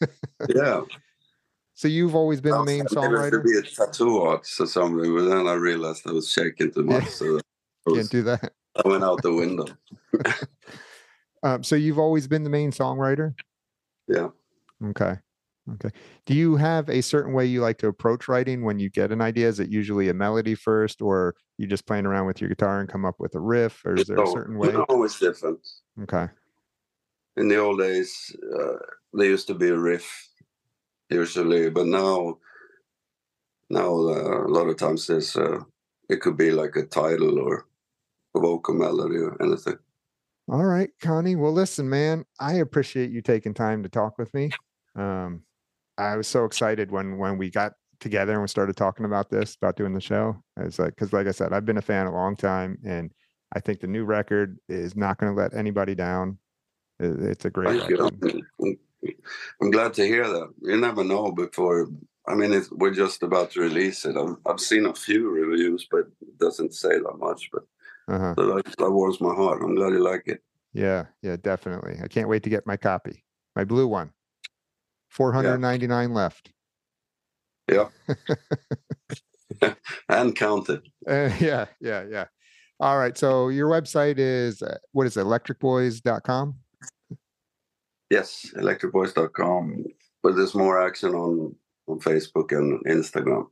yeah 0.48 0.80
So 1.74 1.86
you've 1.88 2.14
always 2.14 2.40
been 2.40 2.52
the 2.52 2.64
main 2.64 2.86
songwriter. 2.86 3.30
could 3.30 3.44
be 3.44 3.58
a 3.58 3.62
tattoo 3.62 4.20
artist 4.22 4.60
or 4.60 4.66
something, 4.66 5.14
but 5.14 5.24
then 5.28 5.46
I 5.46 5.52
realized 5.54 6.06
I 6.08 6.12
was 6.12 6.30
shaking 6.30 6.72
too 6.72 6.82
much, 6.84 7.04
Yeah. 7.04 7.10
so 7.10 7.26
I, 7.36 7.40
was- 7.90 7.98
Can't 7.98 8.10
do 8.10 8.22
that. 8.22 8.52
I 8.84 8.88
went 8.88 9.04
out 9.04 9.22
the 9.22 9.32
window. 9.34 9.66
Um, 11.42 11.62
so 11.62 11.76
you've 11.76 11.98
always 11.98 12.26
been 12.26 12.42
the 12.42 12.50
main 12.50 12.70
songwriter. 12.72 13.34
Yeah. 14.08 14.28
Okay. 14.82 15.16
Okay. 15.72 15.88
Do 16.26 16.34
you 16.34 16.56
have 16.56 16.90
a 16.90 17.00
certain 17.00 17.32
way 17.32 17.46
you 17.46 17.62
like 17.62 17.78
to 17.78 17.86
approach 17.86 18.28
writing 18.28 18.64
when 18.64 18.78
you 18.78 18.90
get 18.90 19.10
an 19.10 19.22
idea? 19.22 19.48
Is 19.48 19.60
it 19.60 19.70
usually 19.70 20.10
a 20.10 20.14
melody 20.14 20.54
first, 20.54 21.00
or 21.00 21.34
you 21.56 21.66
just 21.66 21.86
playing 21.86 22.04
around 22.04 22.26
with 22.26 22.40
your 22.40 22.50
guitar 22.50 22.80
and 22.80 22.88
come 22.88 23.06
up 23.06 23.14
with 23.18 23.34
a 23.34 23.40
riff, 23.40 23.82
or 23.84 23.94
is 23.94 24.06
there 24.06 24.22
a 24.22 24.26
certain 24.26 24.58
way? 24.58 24.72
No, 24.72 25.02
it's 25.04 25.18
different. 25.18 25.66
Okay. 26.02 26.28
In 27.36 27.48
the 27.48 27.58
old 27.58 27.78
days, 27.78 28.36
uh, 28.54 28.76
there 29.14 29.28
used 29.28 29.46
to 29.46 29.54
be 29.54 29.70
a 29.70 29.76
riff 29.76 30.28
usually, 31.08 31.70
but 31.70 31.86
now, 31.86 32.38
now 33.70 33.88
uh, 33.88 34.46
a 34.46 34.52
lot 34.52 34.68
of 34.68 34.76
times 34.76 35.06
there's 35.06 35.34
uh, 35.34 35.60
it 36.10 36.20
could 36.20 36.36
be 36.36 36.50
like 36.50 36.76
a 36.76 36.84
title 36.84 37.38
or 37.38 37.66
a 38.36 38.40
vocal 38.40 38.74
melody 38.74 39.16
or 39.16 39.40
anything. 39.42 39.78
All 40.46 40.64
right, 40.64 40.90
Conny. 41.00 41.36
Well, 41.36 41.52
listen, 41.52 41.88
man, 41.88 42.26
I 42.38 42.54
appreciate 42.54 43.10
you 43.10 43.22
taking 43.22 43.54
time 43.54 43.82
to 43.82 43.88
talk 43.88 44.18
with 44.18 44.32
me. 44.34 44.50
Um, 44.94 45.42
I 45.98 46.16
was 46.16 46.26
so 46.28 46.44
excited 46.44 46.90
when 46.90 47.18
when 47.18 47.38
we 47.38 47.50
got 47.50 47.72
together 48.00 48.32
and 48.32 48.42
we 48.42 48.48
started 48.48 48.76
talking 48.76 49.06
about 49.06 49.30
this, 49.30 49.56
about 49.56 49.76
doing 49.76 49.94
the 49.94 50.00
show. 50.00 50.42
I 50.58 50.64
was 50.64 50.78
like, 50.78 50.94
because 50.94 51.12
like 51.12 51.26
I 51.26 51.30
said, 51.30 51.52
I've 51.52 51.64
been 51.64 51.78
a 51.78 51.82
fan 51.82 52.06
a 52.06 52.12
long 52.12 52.36
time, 52.36 52.78
and 52.84 53.10
I 53.54 53.60
think 53.60 53.80
the 53.80 53.86
new 53.86 54.04
record 54.04 54.58
is 54.68 54.96
not 54.96 55.18
going 55.18 55.34
to 55.34 55.40
let 55.40 55.54
anybody 55.54 55.94
down. 55.94 56.38
It's 56.98 57.44
a 57.44 57.50
great 57.50 57.80
record. 57.80 58.00
I'm- 58.00 59.70
glad 59.70 59.92
to 59.94 60.06
hear 60.06 60.26
that. 60.26 60.48
You 60.62 60.76
never 60.78 61.04
know 61.04 61.30
before. 61.32 61.88
I 62.26 62.34
mean, 62.34 62.52
it's, 62.54 62.70
we're 62.70 62.94
just 62.94 63.22
about 63.22 63.50
to 63.50 63.60
release 63.60 64.06
it. 64.06 64.16
I've, 64.16 64.36
I've 64.46 64.60
seen 64.60 64.86
a 64.86 64.94
few 64.94 65.28
reviews, 65.28 65.86
but 65.90 66.06
it 66.22 66.38
doesn't 66.38 66.72
say 66.74 66.98
that 66.98 67.16
much. 67.18 67.50
But 67.52 67.64
Uh-huh. 68.08 68.34
that, 68.36 68.74
that 68.78 68.90
warms 68.90 69.20
my 69.20 69.34
heart. 69.34 69.60
I'm 69.62 69.74
glad 69.74 69.92
you 69.92 70.02
like 70.02 70.22
it. 70.26 70.42
Yeah, 70.72 71.06
yeah, 71.22 71.36
definitely. 71.36 71.98
I 72.02 72.08
can't 72.08 72.28
wait 72.28 72.42
to 72.44 72.50
get 72.50 72.66
my 72.66 72.76
copy, 72.78 73.24
my 73.54 73.64
blue 73.64 73.86
one. 73.86 74.10
Four 75.14 75.32
hundred 75.32 75.58
ninety 75.58 75.86
nine 75.86 76.12
left. 76.12 76.50
Yeah. 77.70 77.88
and 80.08 80.34
counted. 80.34 80.82
Uh, 81.08 81.30
yeah, 81.38 81.66
yeah, 81.80 82.04
yeah. 82.10 82.24
All 82.80 82.98
right. 82.98 83.16
So 83.16 83.48
your 83.48 83.68
website 83.68 84.16
is 84.18 84.60
uh, 84.60 84.78
what 84.90 85.06
is 85.06 85.16
it? 85.16 85.20
Electricboys.com. 85.24 86.56
Yes, 88.10 88.52
electricboys.com. 88.56 89.84
But 90.22 90.34
there's 90.34 90.54
more 90.54 90.84
action 90.84 91.14
on, 91.14 91.54
on 91.86 92.00
Facebook 92.00 92.50
and 92.50 92.84
Instagram. 92.84 93.46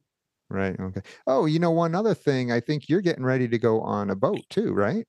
Right. 0.50 0.78
Okay. 0.78 1.02
Oh, 1.28 1.46
you 1.46 1.60
know, 1.60 1.70
one 1.70 1.94
other 1.94 2.14
thing. 2.14 2.50
I 2.50 2.58
think 2.58 2.88
you're 2.88 3.00
getting 3.00 3.24
ready 3.24 3.46
to 3.46 3.58
go 3.58 3.80
on 3.80 4.10
a 4.10 4.16
boat 4.16 4.40
too, 4.50 4.72
right? 4.72 5.06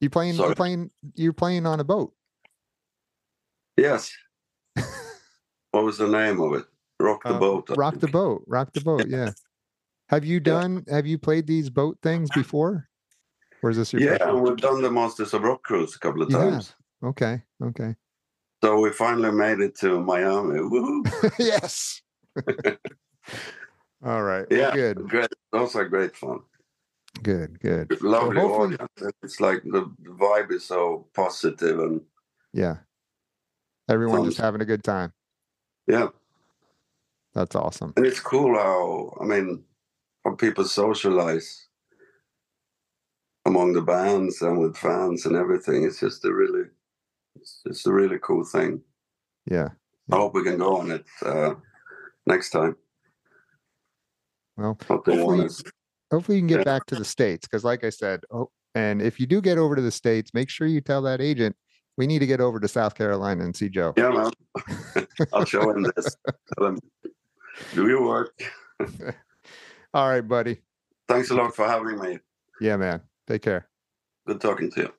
You 0.00 0.10
playing? 0.10 0.34
Sorry? 0.34 0.48
You're 0.48 0.56
playing? 0.56 0.90
You're 1.14 1.32
playing 1.32 1.64
on 1.64 1.78
a 1.78 1.84
boat. 1.84 2.12
Yes. 3.76 4.12
What 5.72 5.84
was 5.84 5.98
the 5.98 6.06
name 6.08 6.40
of 6.40 6.54
it? 6.54 6.64
Rock 7.00 7.24
the 7.24 7.30
Uh, 7.34 7.38
boat. 7.38 7.70
I 7.70 7.74
Rock 7.74 7.98
the 7.98 8.06
boat. 8.08 8.44
Rock 8.46 8.72
the 8.72 8.80
boat. 8.80 9.06
Yeah. 9.08 9.30
Have 10.08 10.24
you 10.24 10.38
done? 10.40 10.84
Have 10.88 11.06
you 11.06 11.18
played 11.18 11.46
these 11.46 11.70
boat 11.70 11.98
things 12.02 12.30
before? 12.34 12.88
Or 13.62 13.70
is 13.70 13.76
this 13.76 13.92
your 13.92 14.02
Yeah, 14.02 14.18
first 14.18 14.42
we've 14.42 14.56
done 14.56 14.82
the 14.82 14.90
Masters 14.90 15.34
of 15.34 15.42
Rock 15.42 15.62
cruise 15.62 15.96
a 15.96 15.98
couple 15.98 16.22
of 16.22 16.30
have? 16.30 16.40
times. 16.40 16.74
Okay. 17.02 17.42
Okay. 17.62 17.94
So 18.62 18.78
we 18.80 18.90
finally 18.92 19.32
made 19.32 19.60
it 19.60 19.76
to 19.78 20.00
Miami. 20.00 20.60
Woohoo! 20.60 21.32
yes. 21.38 22.00
All 24.04 24.22
right. 24.22 24.46
well, 24.50 24.58
Yeah, 24.60 24.72
Good. 24.74 25.08
great. 25.08 25.28
Those 25.52 25.74
are 25.76 25.88
great 25.88 26.16
fun. 26.16 26.40
Good. 27.22 27.58
Good. 27.60 28.00
Lovely 28.02 28.40
hopefully- 28.40 28.76
audience. 28.76 29.14
It's 29.22 29.40
like 29.40 29.62
the 29.64 29.90
the 30.02 30.10
vibe 30.10 30.50
is 30.52 30.64
so 30.64 31.06
positive 31.14 31.78
and 31.78 32.00
Yeah. 32.52 32.78
Everyone 33.88 34.24
just 34.24 34.38
having 34.38 34.60
a 34.60 34.64
good 34.66 34.84
time. 34.84 35.12
Yeah, 35.86 36.08
That's 37.34 37.54
awesome. 37.56 37.92
and 37.96 38.06
it's 38.06 38.20
cool 38.20 38.54
how 38.54 39.16
I 39.20 39.24
mean, 39.24 39.64
how 40.24 40.34
people 40.34 40.64
socialize 40.64 41.66
among 43.46 43.72
the 43.72 43.82
bands 43.82 44.40
and 44.42 44.58
with 44.60 44.76
fans 44.76 45.26
and 45.26 45.34
everything. 45.36 45.84
It's 45.84 45.98
just 46.00 46.24
a 46.24 46.32
really, 46.32 46.64
it's 47.66 47.86
a 47.86 47.92
really 47.92 48.18
cool 48.22 48.44
thing. 48.44 48.80
Yeah. 49.50 49.70
I 50.12 50.16
hope 50.16 50.34
we 50.34 50.44
can 50.44 50.58
go 50.58 50.76
on 50.76 50.90
it 50.92 51.04
uh, 51.24 51.54
next 52.26 52.50
time. 52.50 52.76
Well, 54.56 54.78
Hope 54.86 55.04
they 55.06 55.16
want 55.16 55.40
hopefully, 55.40 55.70
hopefully 56.10 56.36
you 56.36 56.42
can 56.42 56.48
Yeah. 56.50 56.56
get 56.58 56.64
back 56.66 56.86
to 56.86 56.94
the 56.94 57.04
states 57.04 57.46
because, 57.48 57.64
like 57.64 57.82
I 57.84 57.90
said, 57.90 58.20
oh, 58.30 58.50
and 58.74 59.00
if 59.02 59.18
you 59.18 59.26
do 59.26 59.40
get 59.40 59.58
over 59.58 59.74
to 59.74 59.82
the 59.82 59.90
states, 59.90 60.32
make 60.34 60.48
sure 60.50 60.66
you 60.66 60.80
tell 60.80 61.02
that 61.02 61.20
agent 61.20 61.56
we 61.96 62.06
need 62.06 62.20
to 62.20 62.26
get 62.26 62.40
over 62.40 62.58
to 62.60 62.68
South 62.68 62.94
Carolina 62.94 63.44
and 63.44 63.54
see 63.54 63.68
Joe. 63.68 63.92
Yeah, 63.96 64.10
man. 64.10 65.06
I'll 65.32 65.44
show 65.44 65.70
him 65.70 65.82
this. 65.96 66.16
Tell 66.56 66.68
him, 66.68 66.78
do 67.74 67.88
your 67.88 68.06
work. 68.06 68.40
All 69.94 70.08
right, 70.08 70.26
buddy. 70.26 70.58
Thanks 71.08 71.30
a 71.30 71.34
lot 71.34 71.54
for 71.54 71.66
having 71.66 71.98
me. 71.98 72.18
Yeah, 72.60 72.76
man. 72.76 73.02
Take 73.26 73.42
care. 73.42 73.68
Good 74.26 74.40
talking 74.40 74.70
to 74.72 74.80
you. 74.82 74.92